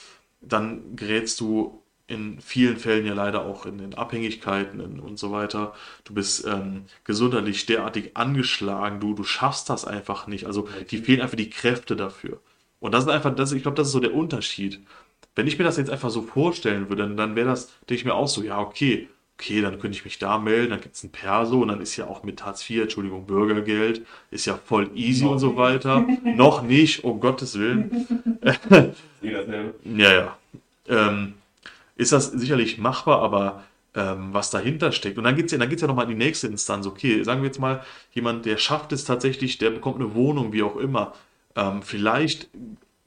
[0.42, 5.32] dann gerätst du in vielen Fällen ja leider auch in, in Abhängigkeiten in, und so
[5.32, 5.74] weiter.
[6.04, 10.46] Du bist ähm, gesundheitlich derartig angeschlagen, du, du schaffst das einfach nicht.
[10.46, 12.40] Also die fehlen einfach die Kräfte dafür.
[12.80, 14.82] Und das ist einfach, das, ich glaube, das ist so der Unterschied.
[15.34, 18.06] Wenn ich mir das jetzt einfach so vorstellen würde, dann, dann wäre das, denke ich
[18.06, 21.04] mir auch so, ja, okay, okay, dann könnte ich mich da melden, dann gibt es
[21.04, 24.92] ein Perso und dann ist ja auch mit Hartz IV, Entschuldigung, Bürgergeld, ist ja voll
[24.96, 26.06] easy und so weiter.
[26.24, 28.08] Noch nicht, um Gottes Willen.
[29.84, 30.38] Ja, ja.
[30.88, 31.34] Ähm,
[31.96, 33.64] ist das sicherlich machbar, aber
[33.96, 35.18] ähm, was dahinter steckt.
[35.18, 36.86] Und dann geht's ja, dann geht's ja nochmal in die nächste Instanz.
[36.88, 40.64] Okay, sagen wir jetzt mal, jemand, der schafft es tatsächlich, der bekommt eine Wohnung, wie
[40.64, 41.14] auch immer.
[41.56, 42.50] Ähm, vielleicht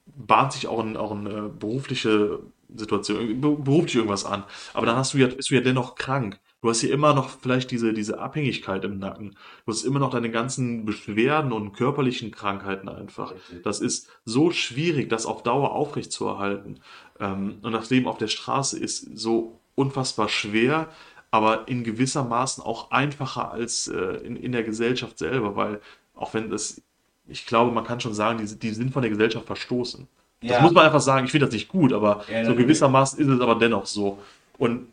[0.06, 2.40] bahnt sich auch, ein, auch eine berufliche
[2.74, 4.44] Situation, be- beruflich irgendwas an.
[4.74, 6.38] Aber dann hast du ja, bist du ja dennoch krank.
[6.60, 9.36] Du hast hier immer noch vielleicht diese, diese Abhängigkeit im Nacken.
[9.64, 13.32] Du hast immer noch deine ganzen Beschwerden und körperlichen Krankheiten einfach.
[13.62, 16.80] Das ist so schwierig, das auf Dauer aufrechtzuerhalten.
[17.20, 20.88] Ähm, und das Leben auf der Straße ist so unfassbar schwer,
[21.30, 25.80] aber in gewisser Maßen auch einfacher als äh, in, in der Gesellschaft selber, weil
[26.16, 26.82] auch wenn das,
[27.28, 30.08] ich glaube, man kann schon sagen, die, die sind von der Gesellschaft verstoßen.
[30.40, 30.60] Das Ja.
[30.62, 33.40] muss man einfach sagen, ich finde das nicht gut, aber Ja, so gewissermaßen ist es
[33.40, 34.18] aber dennoch so.
[34.56, 34.88] Und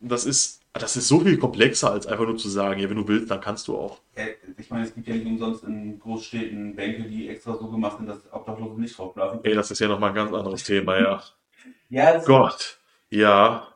[0.00, 3.06] das ist, das ist so viel komplexer, als einfach nur zu sagen, ja, wenn du
[3.06, 4.00] willst, dann kannst du auch.
[4.14, 7.98] Äh, Ich meine, es gibt ja nicht umsonst in Großstädten Bänke, die extra so gemacht
[7.98, 9.40] sind, dass Obdachlose nicht drauf schlafen.
[9.42, 11.22] Ey, das ist ja nochmal ein ganz anderes Thema, ja.
[11.90, 12.78] Ja, Gott.
[13.10, 13.68] Ja.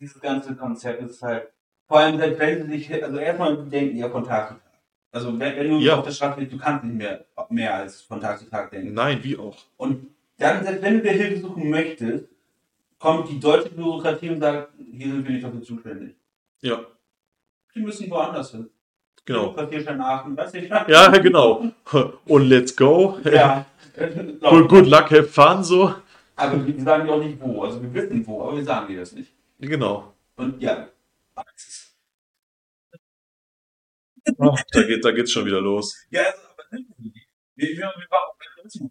[0.00, 1.48] dieses ganze Konzept ist halt,
[1.86, 4.62] vor allem selbst wenn sie sich, also erstmal denken ja von Tag zu Tag.
[5.12, 5.96] Also wenn, wenn du Ja.
[5.98, 8.94] auf der Straße bist, du kannst nicht mehr, mehr als von Tag zu Tag denken.
[8.94, 9.56] Nein, wie auch.
[9.76, 10.06] Und
[10.38, 12.24] dann, selbst wenn du dir Hilfe suchen möchtest,
[13.06, 16.16] kommt die deutsche Bürokratie und sagt, hier sind wir nicht dafür zuständig.
[16.60, 16.84] Ja,
[17.72, 18.68] Die müssen woanders hin.
[19.24, 19.52] genau.
[19.52, 20.66] Quartierschein Aachen, weißt du?
[20.66, 21.70] Ja, genau.
[22.26, 23.18] Und let's go.
[23.24, 23.64] Ja.
[23.96, 25.94] Good, good luck, have fun, so.
[26.34, 27.62] Aber wir sagen ja auch nicht wo.
[27.62, 29.32] Also wir wissen wo, aber wir sagen dir das nicht.
[29.58, 30.12] Genau.
[30.36, 30.88] Und ja.
[34.24, 35.96] Da, geht, da geht's schon wieder los.
[36.10, 38.88] Ja, also, aber wir, wir, wir waren auch bei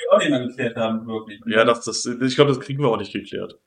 [0.00, 1.40] wir auch nicht mehr geklärt haben, wirklich.
[1.46, 3.58] Ja, das, das, ich glaube, das kriegen wir auch nicht geklärt.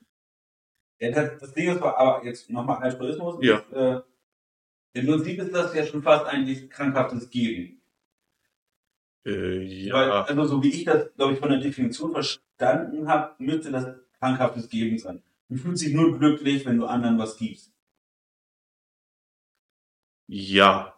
[1.00, 3.38] Ja, das, das Ding ist aber jetzt nochmal Altruismus.
[3.42, 3.58] Ja.
[3.58, 4.02] Ist, äh,
[4.94, 7.82] Im Prinzip ist das ja schon fast eigentlich krankhaftes Geben.
[9.26, 9.94] Äh, ja.
[9.94, 13.88] Weil, also so wie ich das, glaube ich, von der Definition verstanden habe, müsste das
[14.20, 15.22] krankhaftes Geben sein.
[15.50, 17.72] Du fühlst dich nur glücklich, wenn du anderen was gibst.
[20.28, 20.93] Ja,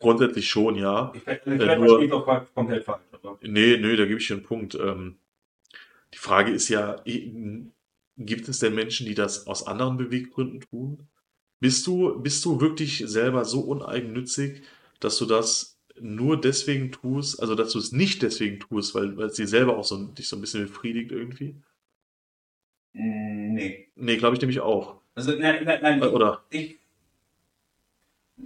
[0.00, 1.12] grundsätzlich schon, ja.
[1.14, 3.02] Ich, Äh, vielleicht nur- verstehe ich auch komplett falsch.
[3.42, 4.74] Nee, nee, da gebe ich dir einen Punkt.
[4.74, 5.16] Ähm,
[6.12, 7.02] die Frage ist ja,
[8.16, 11.06] gibt es denn Menschen, die das aus anderen Beweggründen tun?
[11.60, 14.62] Bist du, bist du wirklich selber so uneigennützig,
[14.98, 19.26] dass du das nur deswegen tust, also dass du es nicht deswegen tust, weil, weil
[19.26, 21.56] es dir selber auch so, dich so ein bisschen befriedigt irgendwie?
[22.94, 23.88] Mm, nee.
[23.94, 25.00] Nee, glaube ich nämlich auch.
[25.14, 26.02] Also nein, nein, nein.
[26.02, 26.44] Äh, Oder?
[26.50, 26.78] ich,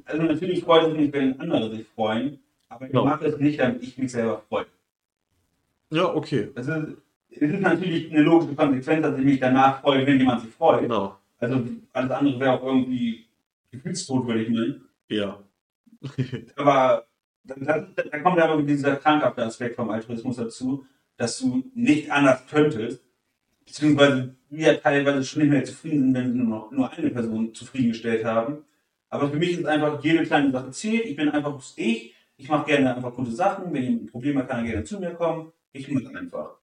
[0.05, 2.39] also natürlich freut es mich, wenn andere sich freuen,
[2.69, 3.05] aber ich Genau.
[3.05, 4.67] mache es nicht, damit ich mich selber freue.
[5.91, 6.51] Ja, okay.
[6.55, 6.97] Das ist,
[7.31, 10.83] es ist natürlich eine logische Konsequenz, dass ich mich danach freue, wenn jemand sich freut.
[10.83, 11.17] Genau.
[11.39, 13.27] Also alles andere wäre auch irgendwie
[13.71, 14.89] gefühlstot, würde ich meinen.
[15.09, 15.39] Ja.
[16.57, 17.07] Aber
[17.45, 20.87] da, da, da kommt aber dieser krankhafte Aspekt vom Altruismus dazu,
[21.17, 23.03] dass du nicht anders könntest,
[23.67, 27.55] beziehungsweise wir teilweise schon nicht mehr zufrieden sind, wenn wir nur noch nur eine Person
[27.55, 28.65] zufriedengestellt haben.
[29.15, 31.07] Aber für mich ist einfach jede kleine Sache zählt.
[31.07, 32.17] Ich bin einfach ich.
[32.37, 33.73] Ich mache gerne einfach gute Sachen.
[33.73, 35.53] Wenn jemand ein Problem hat, kann er gerne zu mir kommen.
[35.73, 36.57] Ich mache einfach.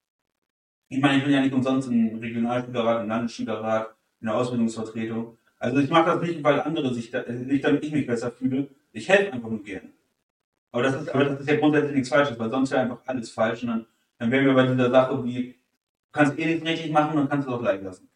[0.90, 5.38] Ich meine, ich bin ja nicht umsonst im Regionalschülerrat, im Landesschülerrat, in der Ausbildungsvertretung.
[5.58, 8.68] Also ich mache das nicht, weil andere sich, da, nicht damit ich mich besser fühle.
[8.92, 9.88] Ich helfe einfach nur gerne.
[10.72, 13.30] Aber das ist, aber das ist ja grundsätzlich nichts Falsches, weil sonst wäre einfach alles
[13.30, 13.62] falsch.
[13.62, 13.86] Und dann,
[14.18, 15.54] dann wären wir bei dieser Sache wie, du
[16.12, 18.10] kannst eh nichts richtig machen, dann kannst du es auch leiden lassen.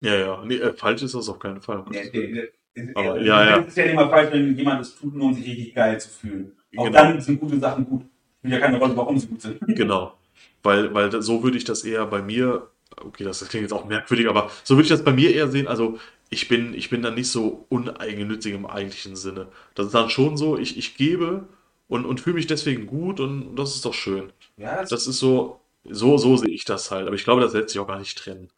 [0.00, 0.42] Ja, ja.
[0.46, 1.84] Nee, äh, falsch ist das auf keinen Fall.
[1.90, 2.48] Nee, nee, nee.
[2.94, 3.58] Aber, ja, ja.
[3.60, 6.00] Es ist ja nicht mal falsch, wenn jemand es tut, nur um sich richtig geil
[6.00, 6.52] zu fühlen.
[6.76, 6.98] Auch Genau.
[6.98, 8.04] dann sind gute Sachen gut.
[8.38, 9.60] Spielt ja keine Rolle, warum sie gut sind.
[9.66, 10.14] Genau.
[10.62, 12.68] Weil, weil so würde ich das eher bei mir,
[13.00, 15.68] okay, das klingt jetzt auch merkwürdig, aber so würde ich das bei mir eher sehen.
[15.68, 15.98] Also
[16.30, 19.48] ich bin, ich bin dann nicht so uneigennützig im eigentlichen Sinne.
[19.74, 21.46] Das ist dann schon so, ich, ich gebe
[21.88, 24.32] und, und fühle mich deswegen gut und das ist doch schön.
[24.56, 27.06] Ja, das Das ist so, so, so sehe ich das halt.
[27.06, 28.48] Aber ich glaube, das lässt sich auch gar nicht trennen.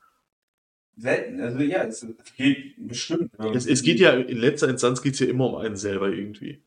[0.97, 1.41] Selten.
[1.41, 3.31] Also ja, es, geht bestimmt.
[3.55, 6.63] Es, es geht ja, in letzter Instanz geht es ja immer um einen selber irgendwie.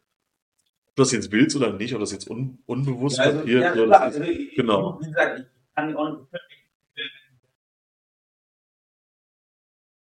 [0.88, 3.62] Ob du das jetzt willst oder nicht, ob das jetzt un, unbewusst Ja, also, passiert.
[3.64, 5.00] ja, oder klar, ist, also, genau.
[5.02, 6.30] Wie gesagt, ich kann auch nicht.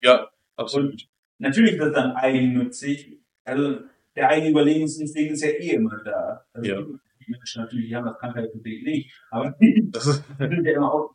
[0.04, 1.08] ja, absolut.
[1.40, 3.20] Natürlich ist das dann eigennützig.
[3.44, 3.80] Also
[4.16, 6.46] der eigene Überlebensinstinkt ist ja eh immer da.
[6.54, 6.82] Also, Ja.
[6.82, 9.12] Die Menschen natürlich, haben das Krankheitsbedingt nicht.
[9.32, 9.56] Aber
[9.92, 11.14] Das ist, die sind ja immer auch.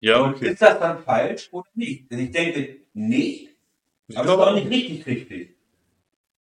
[0.00, 0.50] Ja, Und okay.
[0.52, 2.10] Ist das dann falsch oder nicht?
[2.10, 3.50] Denn ich denke nicht,
[4.08, 5.56] Ich aber es ist glaube auch nicht richtig richtig.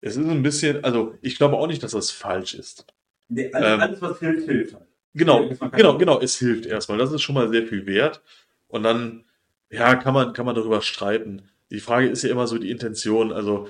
[0.00, 2.86] Es ist ein bisschen, also ich glaube auch nicht, dass das falsch ist.
[3.28, 4.86] Nee, Also Ähm, alles, was hilft, hilft halt.
[5.14, 6.98] Genau, genau, genau, es hilft erstmal.
[6.98, 8.22] Das ist schon mal sehr viel wert.
[8.68, 9.24] Und dann,
[9.70, 11.48] ja, kann man, kann man darüber streiten.
[11.70, 13.32] Die Frage ist ja immer so die Intention.
[13.32, 13.68] Also,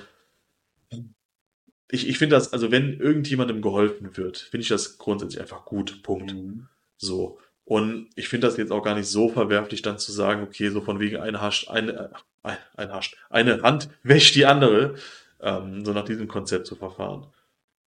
[1.91, 6.03] ich, ich finde das, also wenn irgendjemandem geholfen wird, finde ich das grundsätzlich einfach gut.
[6.03, 6.33] Punkt.
[6.35, 6.69] Mhm.
[6.97, 7.39] So.
[7.65, 10.81] Und ich finde das jetzt auch gar nicht so verwerflich, dann zu sagen, okay, so
[10.81, 12.11] von wegen eine hascht, eine,
[12.43, 14.95] äh, ein hascht, eine Hand wäscht die andere,
[15.41, 17.27] ähm, so nach diesem Konzept zu verfahren.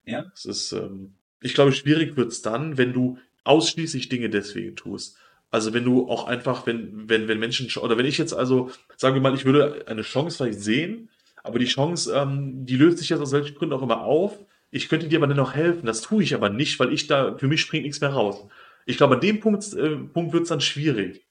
[0.05, 0.31] Ja.
[0.35, 5.17] Es ist, ähm, ich glaube, schwierig wird's dann, wenn du ausschließlich Dinge deswegen tust.
[5.51, 8.71] Also wenn du auch einfach, wenn, wenn, wenn Menschen, sch- oder wenn ich jetzt also,
[8.97, 11.11] sagen wir mal, ich würde eine Chance vielleicht sehen,
[11.43, 14.39] aber die Chance, ähm, die löst sich jetzt aus welchen Gründen auch immer auf.
[14.71, 15.87] Ich könnte dir aber dennoch helfen.
[15.87, 18.47] Das tue ich aber nicht, weil ich da, für mich springt nichts mehr raus.
[18.91, 21.27] Ich glaube, an dem Punkt, äh, Punkt wird es dann schwierig.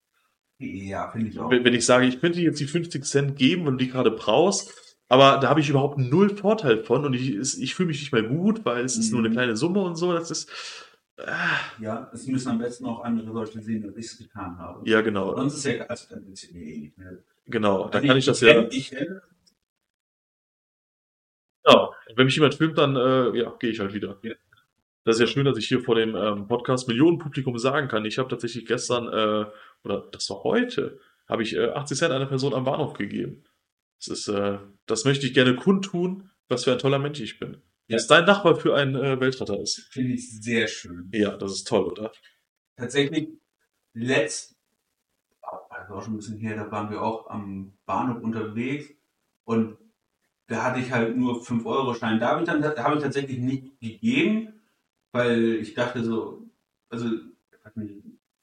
[0.59, 1.49] Ja, finde ich auch.
[1.49, 3.89] Wenn, wenn ich sage, ich könnte dir jetzt die 50 Cent geben, wenn du die
[3.91, 4.73] gerade brauchst,
[5.07, 8.23] aber da habe ich überhaupt null Vorteil von und ich, ich fühle mich nicht mehr
[8.23, 9.33] gut, weil es ist nur eine Mhm.
[9.33, 10.11] kleine Summe und so.
[10.13, 10.49] Das ist,
[11.79, 14.87] Ja, es müssen am besten auch andere Leute sehen, dass ich es getan habe.
[14.89, 15.35] ja, genau.
[15.35, 17.17] Sonst ist ja, also dann ist mir eh nicht mehr.
[17.45, 18.67] Genau, da Also kann ich das ja.
[18.69, 19.21] Ich, kenn-
[21.65, 24.17] Ja, wenn mich jemand filmt, dann äh, ja, gehe ich halt wieder.
[24.23, 24.33] Ja.
[25.05, 28.05] Das ist ja schön, dass ich hier vor dem ähm, Podcast Millionenpublikum sagen kann.
[28.05, 29.49] Ich habe tatsächlich gestern, äh,
[29.83, 33.43] oder das war heute, habe ich äh, 80 Cent einer Person am Bahnhof gegeben.
[33.99, 37.61] Das ist, äh, das möchte ich gerne kundtun, was für ein toller Mensch ich bin.
[37.87, 37.97] Ja.
[37.97, 39.87] Dass dein Nachbar für ein äh, Weltretter ist.
[39.91, 41.09] finde ich sehr schön.
[41.13, 42.11] Ja, das ist toll, oder?
[42.75, 43.29] Tatsächlich,
[43.93, 44.55] letzt,
[45.41, 48.89] also auch schon ein bisschen her, da waren wir auch am Bahnhof unterwegs
[49.43, 49.77] und
[50.47, 52.19] da hatte ich halt nur 5-Euro-Schein.
[52.19, 54.58] Da habe ich dann da habe ich tatsächlich nicht gegeben,
[55.11, 56.43] weil ich dachte so,
[56.89, 57.91] also ich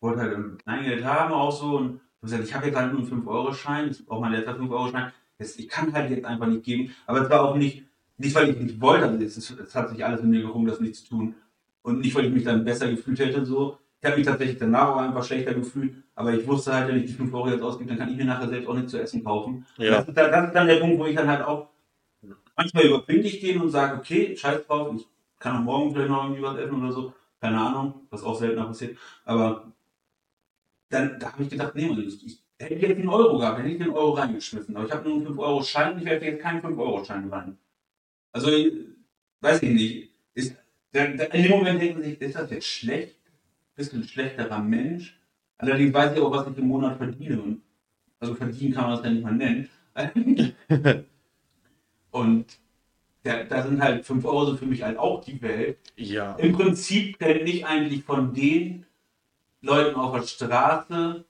[0.00, 3.08] wollte halt ein Kleingeld haben auch so und gesagt, ich habe jetzt halt nur einen
[3.08, 5.12] 5-Euro-Schein, das ist auch mein letzter 5-Euro-Schein.
[5.38, 7.84] Jetzt- Ich kann halt jetzt einfach nicht geben, aber es war auch nicht
[8.18, 10.66] nicht weil ich nicht wollte, also es, ist, es hat sich alles in mir gerungen,
[10.66, 11.34] das nicht zu tun.
[11.82, 13.78] Und nicht, weil ich mich dann besser gefühlt hätte, so.
[14.00, 17.06] Ich habe mich tatsächlich danach auch einfach schlechter gefühlt, aber ich wusste halt, wenn ich
[17.06, 19.22] die 5 Euro jetzt ausgebe, dann kann ich mir nachher selbst auch nicht zu essen
[19.22, 19.66] kaufen.
[19.76, 19.96] Ja.
[19.98, 21.68] Das, ist dann, das ist dann der Punkt, wo ich dann halt auch
[22.56, 25.06] manchmal überbinde ich den und sage, okay, scheiß drauf, ich
[25.47, 27.14] kann auch morgen vielleicht noch irgendwie was essen oder so.
[27.40, 28.99] Keine Ahnung, was auch seltener passiert.
[29.24, 29.72] Aber
[30.88, 33.68] dann da habe ich gedacht, nee, ich, ich hätte ich jetzt einen Euro gehabt, hätte
[33.68, 34.76] ich den Euro reingeschmissen.
[34.76, 37.59] Aber ich habe nur einen 5-Euro-Schein und ich werfe jetzt keinen 5-Euro-Schein rein.
[38.32, 38.51] Also,
[39.40, 40.11] weiß ich nicht.
[40.34, 40.57] Ist,
[40.92, 43.20] in dem Moment denken sich, ist das jetzt schlecht?
[43.76, 45.16] Bist du ein schlechterer Mensch?
[45.59, 47.59] Allerdings weiß ich auch, was ich im Monat verdiene.
[48.18, 49.68] Also verdienen kann man das ja nicht mal nennen.
[52.11, 52.47] und
[53.27, 55.79] da, da sind halt 5 Euro für mich halt auch die Welt.
[55.97, 56.35] Ja.
[56.37, 58.87] Im Prinzip kenne ich eigentlich von den
[59.61, 61.24] Leuten auf der Straße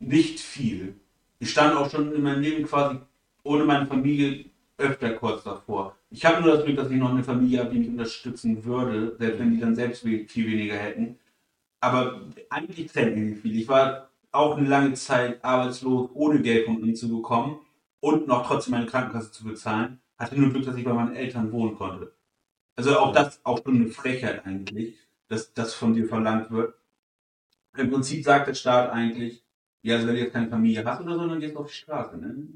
[0.00, 0.94] nicht viel.
[1.38, 2.98] Ich stand auch schon in meinem Leben quasi
[3.44, 5.96] ohne meine Familie öfter kurz davor.
[6.10, 9.16] Ich habe nur das Glück, dass ich noch eine Familie habe, die mich unterstützen würde,
[9.18, 11.18] selbst wenn die dann selbst viel weniger hätten.
[11.80, 13.56] Aber eigentlich zählt mir nicht viel.
[13.56, 17.58] Ich war auch eine lange Zeit arbeitslos, ohne Geld von ihnen zu bekommen
[18.00, 20.00] und noch trotzdem meine Krankenkasse zu bezahlen.
[20.18, 22.12] Hatte nur Glück, dass ich bei meinen Eltern wohnen konnte.
[22.76, 24.98] Also auch das auch schon eine Frechheit eigentlich,
[25.28, 26.74] dass das von dir verlangt wird.
[27.76, 29.44] Im Prinzip sagt der Staat eigentlich,
[29.82, 31.74] ja, also wenn du jetzt keine Familie hast oder so, dann gehst du auf die
[31.76, 32.18] Straße.
[32.18, 32.48] Ne?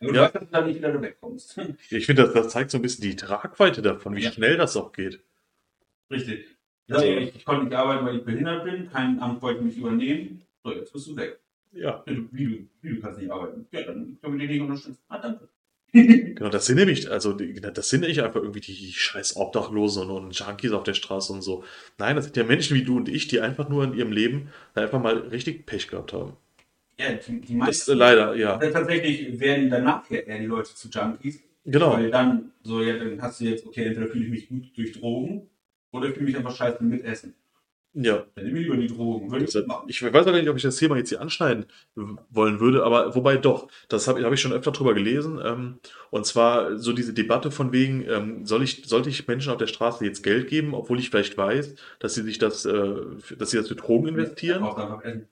[0.00, 0.22] Aber du Ja.
[0.24, 1.58] weißt, dass du da nicht wieder wegkommst.
[1.90, 4.32] Ich finde, das, das zeigt so ein bisschen die Tragweite davon, wie Ja.
[4.32, 5.22] schnell das auch geht.
[6.10, 6.46] Richtig.
[6.88, 8.90] Ja, Also- ich, ich konnte nicht arbeiten, weil ich behindert bin.
[8.90, 10.42] Kein Amt wollte mich übernehmen.
[10.64, 11.38] So, jetzt bist du weg.
[11.72, 12.02] Ja.
[12.06, 13.66] Du- Wie du, wie du kannst nicht arbeiten.
[13.70, 14.98] Ja, dann können wir dich nicht unterstützen.
[15.08, 15.48] Ah, danke.
[16.34, 20.24] Genau, das sind nämlich, also die- das sind nicht einfach irgendwie die scheiß Obdachlosen und,
[20.26, 21.64] und Junkies auf der Straße und so.
[21.98, 24.48] Nein, das sind ja Menschen wie du und ich, die einfach nur in ihrem Leben
[24.74, 26.34] einfach mal richtig Pech gehabt haben.
[26.98, 27.92] Ja, die, die Das meisten.
[27.92, 28.62] äh, leider, ja.
[28.62, 31.40] Ja, Tatsächlich werden danach ja eher die Leute zu Junkies.
[31.64, 31.92] Genau.
[31.94, 34.92] Weil dann, so, ja, dann hast du jetzt, okay, entweder fühle ich mich gut durch
[34.92, 35.48] Drogen
[35.92, 37.34] oder ich fühle mich einfach scheiße mit Essen.
[37.98, 38.24] Ja.
[38.36, 39.34] Lieber die Drogen.
[39.86, 41.64] Ich weiß auch gar nicht, ob ich das Thema jetzt hier anschneiden
[42.28, 45.40] wollen würde, aber wobei doch, das habe hab ich schon öfter drüber gelesen.
[45.42, 45.78] Ähm,
[46.10, 49.66] und zwar so diese Debatte von wegen, ähm, soll ich, sollte ich Menschen auf der
[49.66, 52.96] Straße jetzt Geld geben, obwohl ich vielleicht weiß, dass sie sich das, äh,
[53.38, 54.62] dass sie das für Drogen investieren?
[55.02, 55.28] Essen.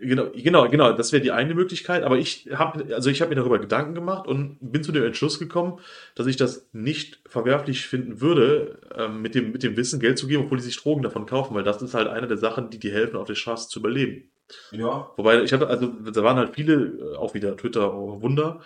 [0.00, 3.34] Genau, genau, genau, das wäre die eine Möglichkeit, aber ich habe also ich habe mir
[3.34, 5.80] darüber Gedanken gemacht und bin zu dem Entschluss gekommen,
[6.14, 10.28] dass ich das nicht verwerflich finden würde, ähm, mit dem mit dem Wissen Geld zu
[10.28, 12.78] geben, obwohl die sich Drogen davon kaufen, weil das ist halt eine der Sachen, die
[12.78, 14.30] dir helfen, auf der Straße zu überleben.
[14.70, 18.60] Ja, Wobei ich hatte also da waren halt viele äh, auch wieder Twitter oh, Wunder,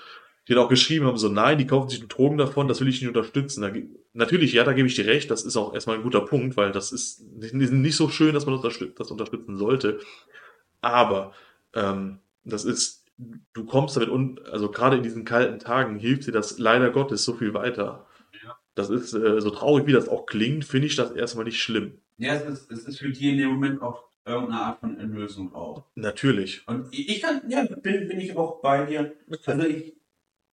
[0.48, 2.88] die dann auch geschrieben haben so nein, die kaufen sich nur Drogen davon, das will
[2.88, 3.62] ich nicht unterstützen.
[3.62, 3.72] Da,
[4.12, 6.72] natürlich, ja, da gebe ich dir recht, das ist auch erstmal ein guter Punkt, weil
[6.72, 9.98] das ist nicht, nicht so schön, dass man das unterstützen sollte.
[10.82, 11.32] Aber
[11.74, 13.06] ähm, das ist,
[13.54, 17.24] du kommst damit un, also gerade in diesen kalten Tagen hilft dir das leider Gottes
[17.24, 18.06] so viel weiter.
[18.44, 18.58] Ja.
[18.74, 21.98] Das ist, äh, so traurig wie das auch klingt, finde ich das erstmal nicht schlimm.
[22.18, 25.54] ja es, ist, es ist für die in dem Moment auch irgendeine Art von Erlösung
[25.54, 25.84] auch.
[25.94, 26.66] Natürlich.
[26.68, 29.12] Und ich kann, ja, bin, bin ich auch bei dir.
[29.46, 29.94] Also ich,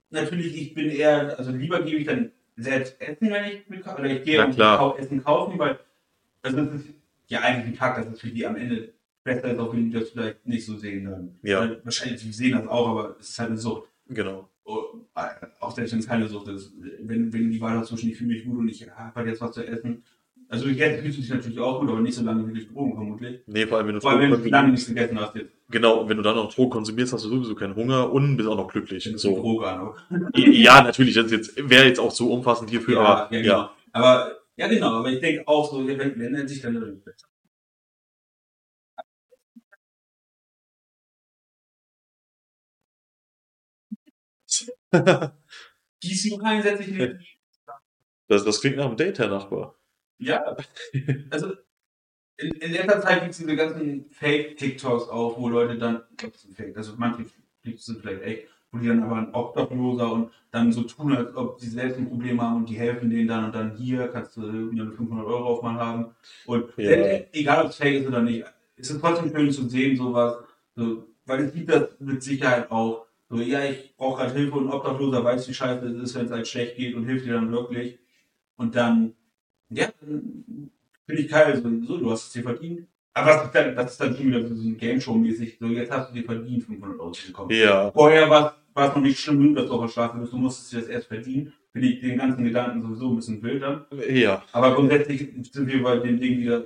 [0.10, 4.06] natürlich, ich bin eher, also lieber gebe ich dann selbst Essen, wenn ich mit, oder
[4.06, 5.80] ich gehe und kau- Essen kaufen, weil,
[6.42, 6.88] also das ist
[7.28, 8.94] ja eigentlich ein Fakt, dass es für die am Ende
[9.36, 11.38] besser ist, auch wenn die das vielleicht nicht so sehen dann.
[11.44, 11.62] Ja.
[11.62, 13.90] Weil Wahrscheinlich, die sehen das auch, aber es ist halt eine Sucht.
[14.10, 14.50] Genau.
[14.66, 14.84] Oh,
[15.16, 15.22] äh,
[15.60, 16.74] Auch selbst wenn es keine Sucht ist.
[17.02, 19.42] Wenn, wenn die Wahl hast zwischen, ich fühle mich gut und ich habe halt jetzt
[19.42, 20.04] was zu essen.
[20.52, 22.96] Also jetzt fühlst du dich natürlich auch gut, aber nicht so lange wie durch Drogen
[22.96, 23.42] vermutlich.
[23.46, 25.52] Nee, vor allem, wenn du Vor allem, wenn du lange nichts gegessen hast jetzt.
[25.70, 28.50] genau, und wenn du dann noch Drogen konsumierst, hast du sowieso keinen Hunger und bist
[28.50, 29.04] auch noch glücklich.
[29.04, 29.18] So.
[29.18, 29.36] So.
[29.36, 29.92] Droge an.
[30.36, 33.70] Ja, natürlich, das jetzt, wäre jetzt auch so umfassend hierfür, ja, aber ja, ja, genau.
[33.92, 37.02] Aber, ja, genau, aber ich denke auch so, wenn, wenn er sich dann.
[46.02, 47.20] Gießen rein, setze ich in
[48.30, 49.76] das, das klingt nach einem Date, Herr Nachbar.
[50.20, 50.56] Ja.
[51.32, 51.54] Also,
[52.38, 56.32] in, in letzter Zeit gibt es diese ganzen Fake-TikToks auch, wo Leute dann, ich glaub,
[56.32, 57.26] das sind Fake, also manche
[57.64, 61.36] TikToks sind vielleicht echt, wo die dann aber ein Obdachloser und dann so tun, als
[61.36, 64.38] ob sie selbst ein Problem haben und die helfen denen dann und dann hier kannst
[64.38, 66.16] du irgendwie eine 500 Euro auf mal haben.
[66.46, 66.92] Und Ja.
[66.92, 68.46] äh, egal ob es Fake ist oder nicht,
[68.78, 70.38] es ist trotzdem schön zu sehen, sowas,
[70.76, 73.09] so, weil es gibt das mit Sicherheit auch.
[73.30, 76.32] So, ja, ich brauche gerade Hilfe und Obdachloser weiß, wie scheiße es ist, wenn es
[76.32, 78.00] halt schlecht geht und hilft dir dann wirklich.
[78.58, 79.14] Und dann,
[79.70, 80.72] ja, dann
[81.06, 82.88] finde ich geil, so, so, du hast es dir verdient.
[83.14, 86.10] Aber das ist dann, das ist dann schon wieder so ein Game-Show-mäßig, so, jetzt hast
[86.10, 87.52] du dir verdient, 500 Euro zu bekommen.
[87.52, 90.38] Ja, Vorher war es noch nicht schlimm genug, dass du auf der Straße bist, du
[90.38, 91.54] musstest dir das erst verdienen.
[91.72, 93.86] Finde ich den ganzen Gedanken sowieso ein bisschen wild dann.
[94.10, 95.20] ja, Aber grundsätzlich
[95.52, 96.66] sind wir bei dem Ding wieder,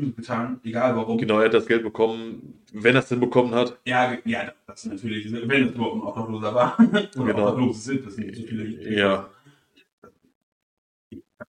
[0.00, 1.18] getan, egal warum.
[1.18, 3.78] genau, er hat das Geld bekommen, wenn er es denn bekommen hat.
[3.86, 6.78] Ja, ja, das ist natürlich, wenn es überhaupt ein Obdachloser war.
[6.80, 7.48] Oder Genau.
[7.48, 8.94] Obdachlose sind, das sind so viele.
[8.96, 9.28] Ja.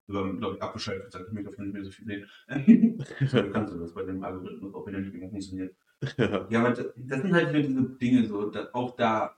[0.07, 2.27] sogar, glaube ich, abgeschaltet gesagt, ich möchte davon nicht mehr so viel sehen.
[3.33, 5.75] du kannst du das bei dem Algorithmus, auch wenn nicht mehr funktioniert.
[6.19, 6.47] Ja.
[6.51, 9.35] Ja, aber das, das sind halt diese Dinge so, da, auch da,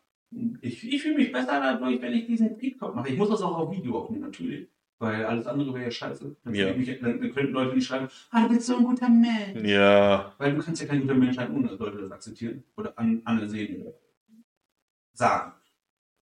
[0.60, 3.08] ich, ich fühle mich besser dadurch, wenn ich diesen TikTok mache.
[3.10, 4.68] Ich muss das auch auf Video aufnehmen, natürlich.
[4.98, 6.36] Weil alles andere wäre ja scheiße.
[6.42, 6.72] Dann, Ja.
[6.74, 9.68] mich, dann, dann könnten Leute nicht schreiben, ah, du bist so ein guter Mensch.
[9.68, 12.98] ja, Weil du kannst ja kein guter Mensch sein, ohne dass Leute das akzeptieren oder
[12.98, 13.94] an, anersehen oder
[15.12, 15.52] sagen.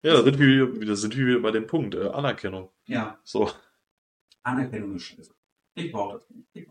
[0.04, 2.70] ja, da sind wir, da sind wir wieder bei dem Punkt, äh, Anerkennung.
[2.86, 3.50] Ja, So,
[4.44, 5.34] Anerkennung ist scheiße.
[5.74, 6.46] Ich brauche das nicht.
[6.52, 6.68] Ich,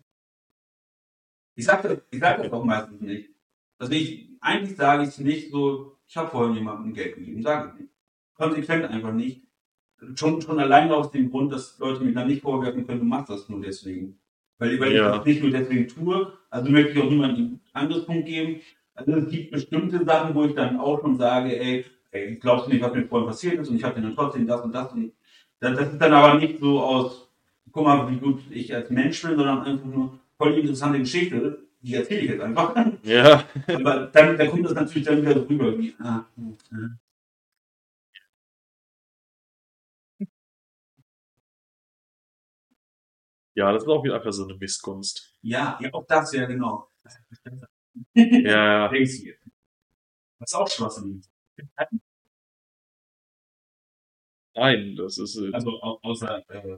[1.56, 3.30] ich sag das, ich sag das auch meistens nicht.
[3.78, 7.74] Also ich, eigentlich sage ich es nicht so, ich habe vorhin jemandem Geld gegeben, sage
[7.74, 7.94] ich nicht.
[8.34, 9.44] Konsequent einfach nicht.
[10.16, 13.30] Schon, schon alleine aus dem Grund, dass Leute mir dann nicht vorwerfen können, du machst
[13.30, 14.18] das nur deswegen.
[14.58, 15.12] Weil, weil Ja.
[15.12, 18.62] ich das nicht nur deswegen tue, also möchte ich auch niemandem einen anderes Punkt geben.
[18.95, 22.72] Also es gibt bestimmte Sachen, wo ich dann auch schon sage, ey, ey glaubst du
[22.72, 24.91] nicht, was mir vorhin passiert ist und ich habe dir dann trotzdem das und das
[24.91, 25.14] und
[25.60, 27.30] das, das ist dann aber nicht so aus,
[27.72, 31.60] guck mal, wie gut ich als Mensch bin, sondern einfach nur voll die interessante Geschichte,
[31.82, 32.76] die erzähle ich jetzt einfach.
[33.04, 36.58] ja, Aber dann, dann kommt das natürlich dann wieder so rüber wie, ah, hm,
[43.56, 45.34] ja, das ist auch wieder einfach so eine Missgunst.
[45.41, 46.88] ja, ja, auch das, ja, genau.
[48.16, 49.52] Ja, Denkst du.
[50.39, 51.30] Was auch Schwachsinn ist.
[54.56, 56.78] nein, das ist, äh, Also au- außer äh,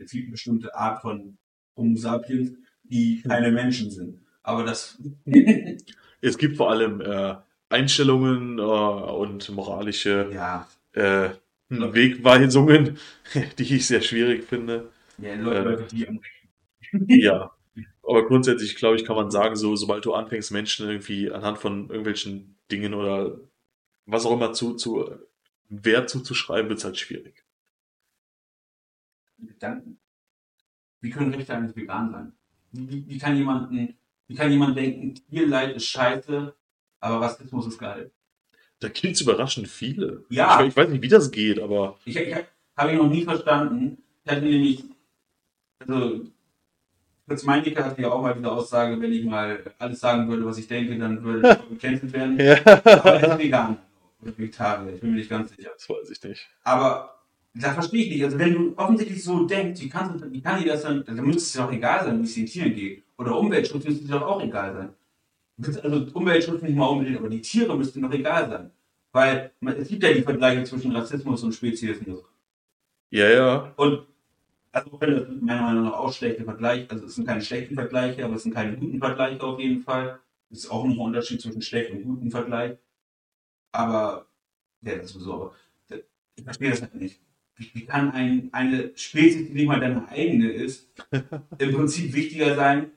[0.00, 1.38] es gibt eine bestimmte Art von
[1.76, 2.52] Homo sapiens,
[2.84, 4.20] die keine Menschen sind.
[4.42, 4.98] Aber das
[6.20, 7.36] es gibt vor allem äh,
[7.68, 11.30] Einstellungen äh, und moralische ja, äh,
[11.68, 12.98] Wegweisungen,
[13.58, 14.90] die ich sehr schwierig finde.
[15.18, 15.62] Ja Leute, Äh.
[15.62, 16.20] Leute, die am
[17.08, 17.50] Ja.
[18.02, 21.88] Aber grundsätzlich, glaube ich, kann man sagen, so, sobald du anfängst, Menschen irgendwie anhand von
[21.88, 23.38] irgendwelchen Dingen oder
[24.06, 25.10] was auch immer zu, zu
[25.68, 27.44] Wert zuzuschreiben, wird es halt schwierig.
[29.38, 29.98] Gedanken.
[31.00, 32.32] Wie können Rechte eigentlich vegan sein?
[32.72, 33.96] Wie, wie, kann jemanden,
[34.26, 36.54] wie kann jemand denken, Tierleid ist scheiße,
[37.00, 38.10] aber Rassismus ist geil?
[38.80, 40.24] Da gibt es überraschend viele.
[40.30, 40.60] Ja.
[40.62, 42.34] Ich, ich weiß nicht, wie das geht, aber Ich, ich
[42.76, 43.98] habe ich noch nie verstanden.
[44.24, 44.84] Ich hatte nämlich,
[45.80, 46.20] also
[47.26, 50.58] Fritz Meinecke hatte ja auch mal diese Aussage, wenn ich mal alles sagen würde, was
[50.58, 52.38] ich denke, dann würde ich gecancelt werden.
[52.84, 53.78] Aber er ist vegan
[54.20, 55.70] oder Vegetarier, ich bin mir nicht ganz sicher.
[55.74, 56.48] das weiß ich nicht.
[56.62, 57.14] Aber
[57.54, 58.24] da verstehe ich nicht.
[58.24, 61.42] Also wenn du offensichtlich so denkst, wie, kannst wie kann dir das dann, dann müsste
[61.42, 63.04] es dir doch egal sein, wie es den Tieren geht.
[63.16, 64.88] Oder Umweltschutz müsste dir doch auch egal sein.
[65.82, 68.70] Also Umweltschutz nicht mal unbedingt, aber die Tiere müssten doch egal sein.
[69.12, 72.24] Weil man, es gibt ja die Vergleiche zwischen Rassismus und Speziesmus.
[73.10, 73.72] Ja, ja.
[73.76, 74.06] Und
[74.74, 78.34] also das meiner Meinung nach auch schlechte Vergleiche, also es sind keine schlechten Vergleiche, aber
[78.36, 80.20] es sind keine guten Vergleiche auf jeden Fall.
[80.50, 82.78] Es ist auch noch ein Unterschied zwischen schlechten und guten Vergleich.
[83.72, 84.26] Aber,
[84.82, 85.54] ja, das ist sowieso, aber
[85.88, 86.00] das-
[86.36, 87.20] ich verstehe das halt nicht.
[87.56, 90.88] Wie, wie kann ein, eine Spezies, die nicht mal deine eigene ist,
[91.58, 92.90] im Prinzip wichtiger sein,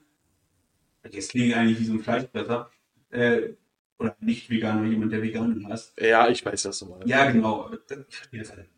[1.10, 2.70] jetzt klinge ich eigentlich wie so ein Fleischfresser,
[3.10, 3.50] äh,
[3.98, 5.92] oder nicht vegan, oder jemand, der vegan ist.
[6.00, 7.00] Ja, ich weiß das mal.
[7.06, 7.70] Ja, genau,
[8.08, 8.77] ich verstehe das halt nicht.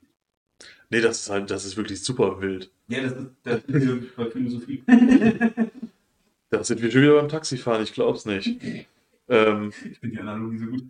[0.91, 2.70] Nee, das ist halt, das ist wirklich super wild.
[2.88, 4.82] Ja, das ist, das ist diese Philosophie.
[6.51, 8.61] Da sind wir schon wieder beim Taxifahren, ich glaub's nicht.
[9.28, 10.82] Ähm, Ich finde die Analogie so gut.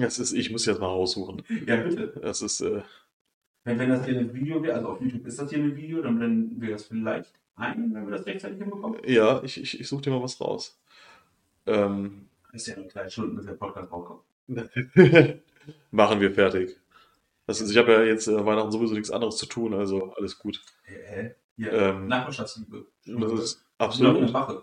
[0.00, 1.42] das ist, ich muss jetzt mal raussuchen.
[1.66, 2.14] Ja, bitte.
[2.22, 2.80] Das ist, äh,
[3.64, 6.00] Wenn, wenn das hier ein Video wäre, also auf YouTube ist das hier ein Video,
[6.00, 9.00] dann blenden wir das vielleicht ein, wenn wir das rechtzeitig hinbekommen.
[9.06, 10.80] ja, ich, ich, ich suche dir mal was raus.
[11.66, 14.22] Ähm, ist ja noch drei Stunden, bis der Podcast rauskommt.
[15.90, 16.76] machen wir fertig.
[17.52, 20.38] Das ist, ich habe ja jetzt äh, Weihnachten sowieso nichts anderes zu tun, also alles
[20.38, 20.58] gut.
[20.84, 21.34] Hä?
[21.58, 22.86] Ja, Ähm, Nachbarschaftsliebe.
[23.04, 24.16] Das ist Absolut.
[24.16, 24.32] Eine.
[24.32, 24.62] Wache.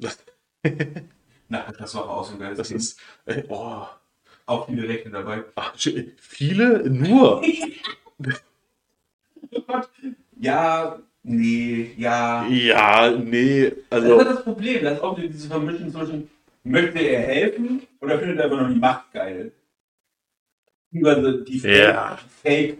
[1.48, 3.86] Nachbarschaftswache auch so ein geiles Das ist, äh, oh,
[4.46, 5.44] Auch viele Rechte dabei.
[5.54, 5.76] ach,
[6.18, 7.40] viele nur.
[10.40, 12.46] Ja, nee, ja.
[12.48, 14.82] Ja, nee, Das ist also, das Problem.
[14.82, 16.30] Das ist auch diese Vermischung zwischen,
[16.64, 19.52] möchte er helfen oder findet er einfach nur die Macht geil?
[21.02, 22.16] Beziehungsweise die Fake, Ja.
[22.42, 22.78] Fake.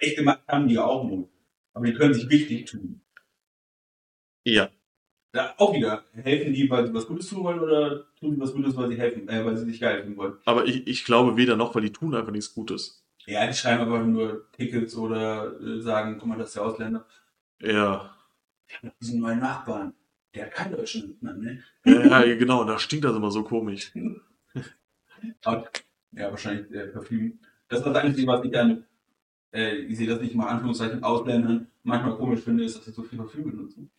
[0.00, 1.28] Echte Macht haben die auch nur.
[1.74, 3.00] Aber die können sich wichtig tun.
[4.44, 4.68] ja,
[5.32, 8.52] Da auch wieder, helfen die, weil sie was Gutes tun wollen oder tun sie was
[8.52, 10.34] Gutes, weil sie helfen, äh, weil sie sich geil fühlen wollen?
[10.44, 13.02] aber ich, ich glaube weder noch, weil die tun einfach nichts Gutes.
[13.24, 17.06] Ja, die schreiben aber nur Tickets oder äh, sagen, guck mal, das ist der Ausländer.
[17.60, 18.14] Ja,
[18.74, 19.94] haben noch diesen neuen Nachbarn.
[20.34, 21.62] Der hat deutschen Namen, ne?
[21.84, 23.92] ja, ja, genau, da stinkt das immer so komisch.
[25.44, 25.70] Aber,
[26.12, 27.38] ja, wahrscheinlich äh, Parfüm.
[27.68, 28.84] Das ist das Einzige, was ich an,
[29.52, 33.02] äh, ich sehe das nicht mal Anführungszeichen Ausländern manchmal komisch finde, ist, dass sie so
[33.02, 33.90] viel Parfüm benutzen.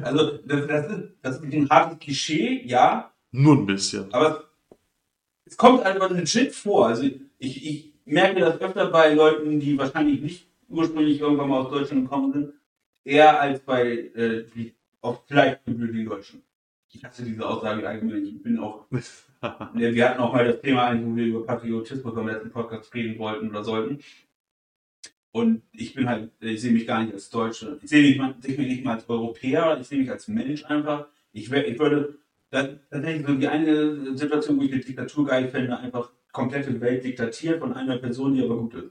[0.00, 4.12] Also, das, das, ist, das ist ein hartes Klischee, ja, Nur ein bisschen.
[4.12, 4.44] aber
[5.44, 6.88] es kommt einfach legit vor.
[6.88, 7.02] Also,
[7.38, 12.04] ich, ich merke das öfter bei Leuten, die wahrscheinlich nicht ursprünglich irgendwann mal aus Deutschland
[12.04, 12.52] gekommen sind,
[13.04, 16.42] eher als bei äh, die auf vielleicht gebürtigen Deutschen.
[16.94, 18.24] Ich hasse diese Aussage allgemein.
[18.26, 18.86] Ich bin auch.
[19.74, 22.94] Ne, wir hatten auch mal das Thema ein, wo wir über Patriotismus beim letzten Podcast
[22.94, 23.98] reden wollten oder sollten.
[25.32, 27.78] Und ich bin halt, ich sehe mich gar nicht als Deutsche.
[27.82, 31.06] Ich sehe mich, mal- mich nicht mal als Europäer, ich sehe mich als Mensch einfach.
[31.32, 32.18] Ich, wär, ich würde,
[32.50, 37.60] tatsächlich so die eine Situation, wo ich eine Diktatur geil fände, einfach komplette Welt diktatiert
[37.60, 38.90] von einer Person, die aber gut ist.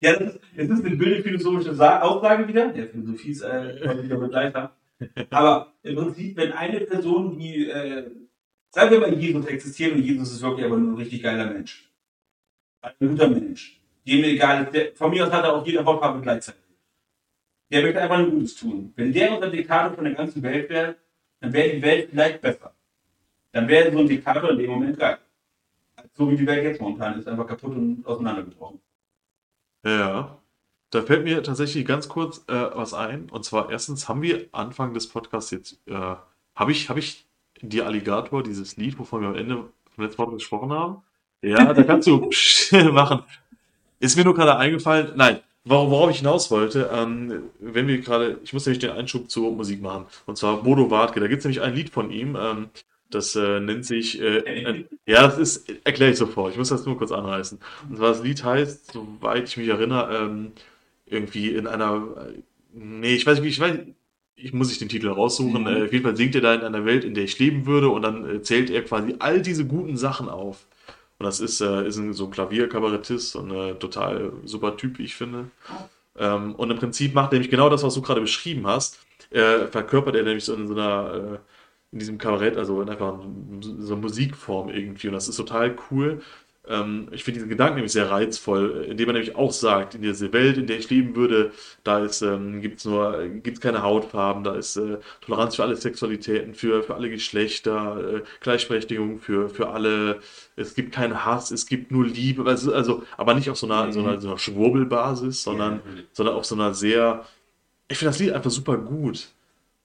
[0.00, 2.74] Ja, das ist, es ist eine wilde philosophische Sa Aussage wieder.
[2.74, 4.74] Ja, Philosophie ist äh, wieder Begleiter.
[5.30, 8.10] Aber im Prinzip, wenn eine Person, die, äh,
[8.70, 11.90] sagen wir mal, Jesus existiert und Jesus ist wirklich aber nur ein richtig geiler Mensch.
[12.80, 13.80] Ein guter Mensch.
[14.06, 16.60] Dem egal ist, der, von mir aus hat er auch jede Hautfarbe gleichzeitig.
[17.70, 18.92] Der möchte einfach nur Gutes tun.
[18.96, 20.96] Wenn der unser Diktator von der ganzen Welt wäre,
[21.40, 22.74] dann wäre die Welt vielleicht besser.
[23.52, 25.18] Dann wäre so ein Diktator in dem Moment geil.
[26.14, 28.80] So wie die Welt jetzt momentan ist, einfach kaputt und auseinandergebrochen.
[29.84, 30.41] Ja.
[30.92, 33.28] Da fällt mir tatsächlich ganz kurz äh, was ein.
[33.30, 35.94] Und zwar erstens haben wir Anfang des Podcasts jetzt, äh,
[36.54, 37.26] habe ich, habe ich
[37.60, 39.56] die Alligator, dieses Lied, wovon wir am Ende
[39.94, 40.96] vom letzten Podcast gesprochen haben?
[41.40, 42.30] Ja, da kannst du
[42.92, 43.22] machen.
[44.00, 48.38] Ist mir nur gerade eingefallen, nein, wor- worauf ich hinaus wollte, ähm, wenn wir gerade,
[48.44, 50.06] ich muss nämlich den Einschub zur Musik machen.
[50.26, 51.20] Und zwar Bodo Wartke.
[51.20, 52.68] Da gibt es nämlich ein Lied von ihm, ähm,
[53.10, 56.52] das äh, nennt sich, äh, äh, ja, das ist, erkläre ich sofort.
[56.52, 57.58] Ich muss das nur kurz anreißen.
[57.88, 60.52] Und zwar das Lied heißt, soweit ich mich erinnere, ähm,
[61.12, 62.32] irgendwie in einer,
[62.72, 63.78] nee, ich weiß nicht, ich weiß,
[64.34, 65.62] ich muss sich den Titel raussuchen.
[65.62, 65.66] Mhm.
[65.66, 67.88] Äh, auf jeden Fall singt er da in einer Welt, in der ich leben würde,
[67.88, 70.66] und dann äh, zählt er quasi all diese guten Sachen auf.
[71.18, 75.14] Und das ist, äh, ist ein, so ein Klavierkabarettist und äh, total super Typ, ich
[75.14, 75.50] finde.
[76.18, 78.98] Ähm, und im Prinzip macht er nämlich genau das, was du gerade beschrieben hast.
[79.30, 81.38] Äh, verkörpert er nämlich so in so einer, äh,
[81.92, 83.18] in diesem Kabarett, also in einfach
[83.60, 85.08] so einer Musikform irgendwie.
[85.08, 86.22] Und das ist total cool.
[86.68, 90.32] Ähm, ich finde diesen Gedanken nämlich sehr reizvoll, indem er nämlich auch sagt, in dieser
[90.32, 91.50] Welt, in der ich leben würde,
[91.82, 96.54] da ist, ähm, gibt's nur, gibt's keine Hautfarben, da ist äh, Toleranz für alle Sexualitäten,
[96.54, 100.20] für, für alle Geschlechter, äh, Gleichberechtigung für, für alle,
[100.54, 103.92] es gibt keinen Hass, es gibt nur Liebe, also, also aber nicht auf so einer,
[103.92, 105.80] so einer, so einer Schwurbelbasis, sondern,
[106.12, 107.26] sondern auf so einer sehr,
[107.88, 109.30] ich finde das Lied einfach super gut.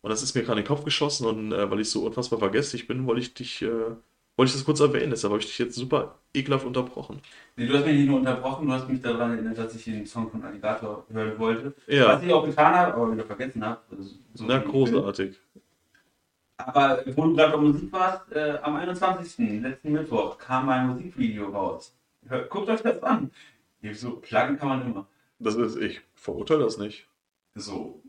[0.02, 2.40] Und das ist mir gerade in den Kopf geschossen und äh, weil ich so unfassbar
[2.40, 3.96] vergesslich bin, wollte ich dich, äh,
[4.38, 7.22] wollte ich das kurz erwähnen, deshalb habe ich dich jetzt super ekelhaft unterbrochen.
[7.56, 10.06] Nee, du hast mich nicht nur unterbrochen, du hast mich daran erinnert, dass ich den
[10.06, 11.74] Song von Alligator hören wollte.
[11.88, 12.10] Ja.
[12.10, 13.82] Was ich auch getan habe, aber wieder vergessen habe.
[14.36, 15.40] So Na, großartig.
[16.58, 19.62] Aber wo du gerade bei Musik warst, äh, am 21.
[19.62, 21.96] letzten Mittwoch kam mein Musikvideo raus.
[22.28, 23.32] Hör, guckt euch das an.
[23.94, 25.08] So, plagen kann man immer.
[25.40, 27.08] Das ist, ich verurteile das nicht.
[27.56, 28.02] So.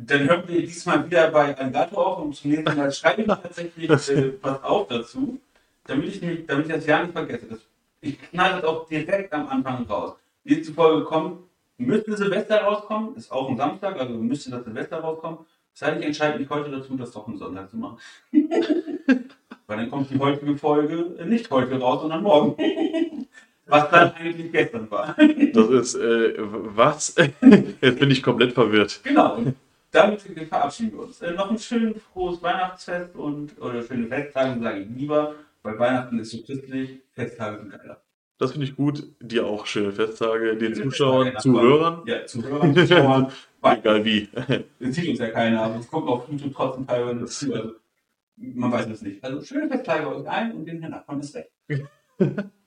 [0.00, 3.90] Dann hören wir diesmal wieder bei Alligator auf und zum nächsten Mal schreibe ich tatsächlich
[3.90, 5.40] äh, was auf dazu,
[5.86, 7.46] damit ich, nicht, damit ich das ja nicht vergesse.
[7.46, 7.58] Das,
[8.00, 10.14] ich knall das auch direkt am Anfang raus.
[10.44, 11.40] Die Folge kommt,
[11.78, 15.40] müsste Silvester rauskommen, ist auch ein Samstag, also müsste das Silvester rauskommen.
[15.72, 17.98] Das heißt, ich entscheide mich heute dazu, das doch am Sonntag zu machen.
[19.66, 22.56] Weil dann kommt die heutige Folge äh, nicht heute raus, sondern morgen.
[23.66, 25.14] Was dann eigentlich gestern war.
[25.52, 27.14] Das ist, äh, was?
[27.82, 29.00] Jetzt bin ich komplett verwirrt.
[29.04, 29.42] Genau.
[29.90, 31.20] Damit verabschieden wir uns.
[31.22, 36.18] Äh, noch ein schönes frohes Weihnachtsfest und oder schöne Festtage, sage ich lieber, weil Weihnachten
[36.18, 38.02] ist so christlich, Festtage sind geiler.
[38.38, 39.02] Das finde ich gut.
[39.20, 42.02] Dir auch schöne Festtage, den Schöne Zuschauern, Festtage, Zuhörern.
[42.06, 43.32] Ja, Zuhörern, Zuschauern.
[43.62, 44.28] Egal wie.
[44.78, 47.52] es sieht uns ja keiner, aber es guckt auf YouTube trotzdem teilweise zu.
[47.54, 47.72] Also,
[48.36, 49.24] man weiß es nicht.
[49.24, 51.50] Also schöne Festtage euch ein und den Herrn Nachbarn ist weg.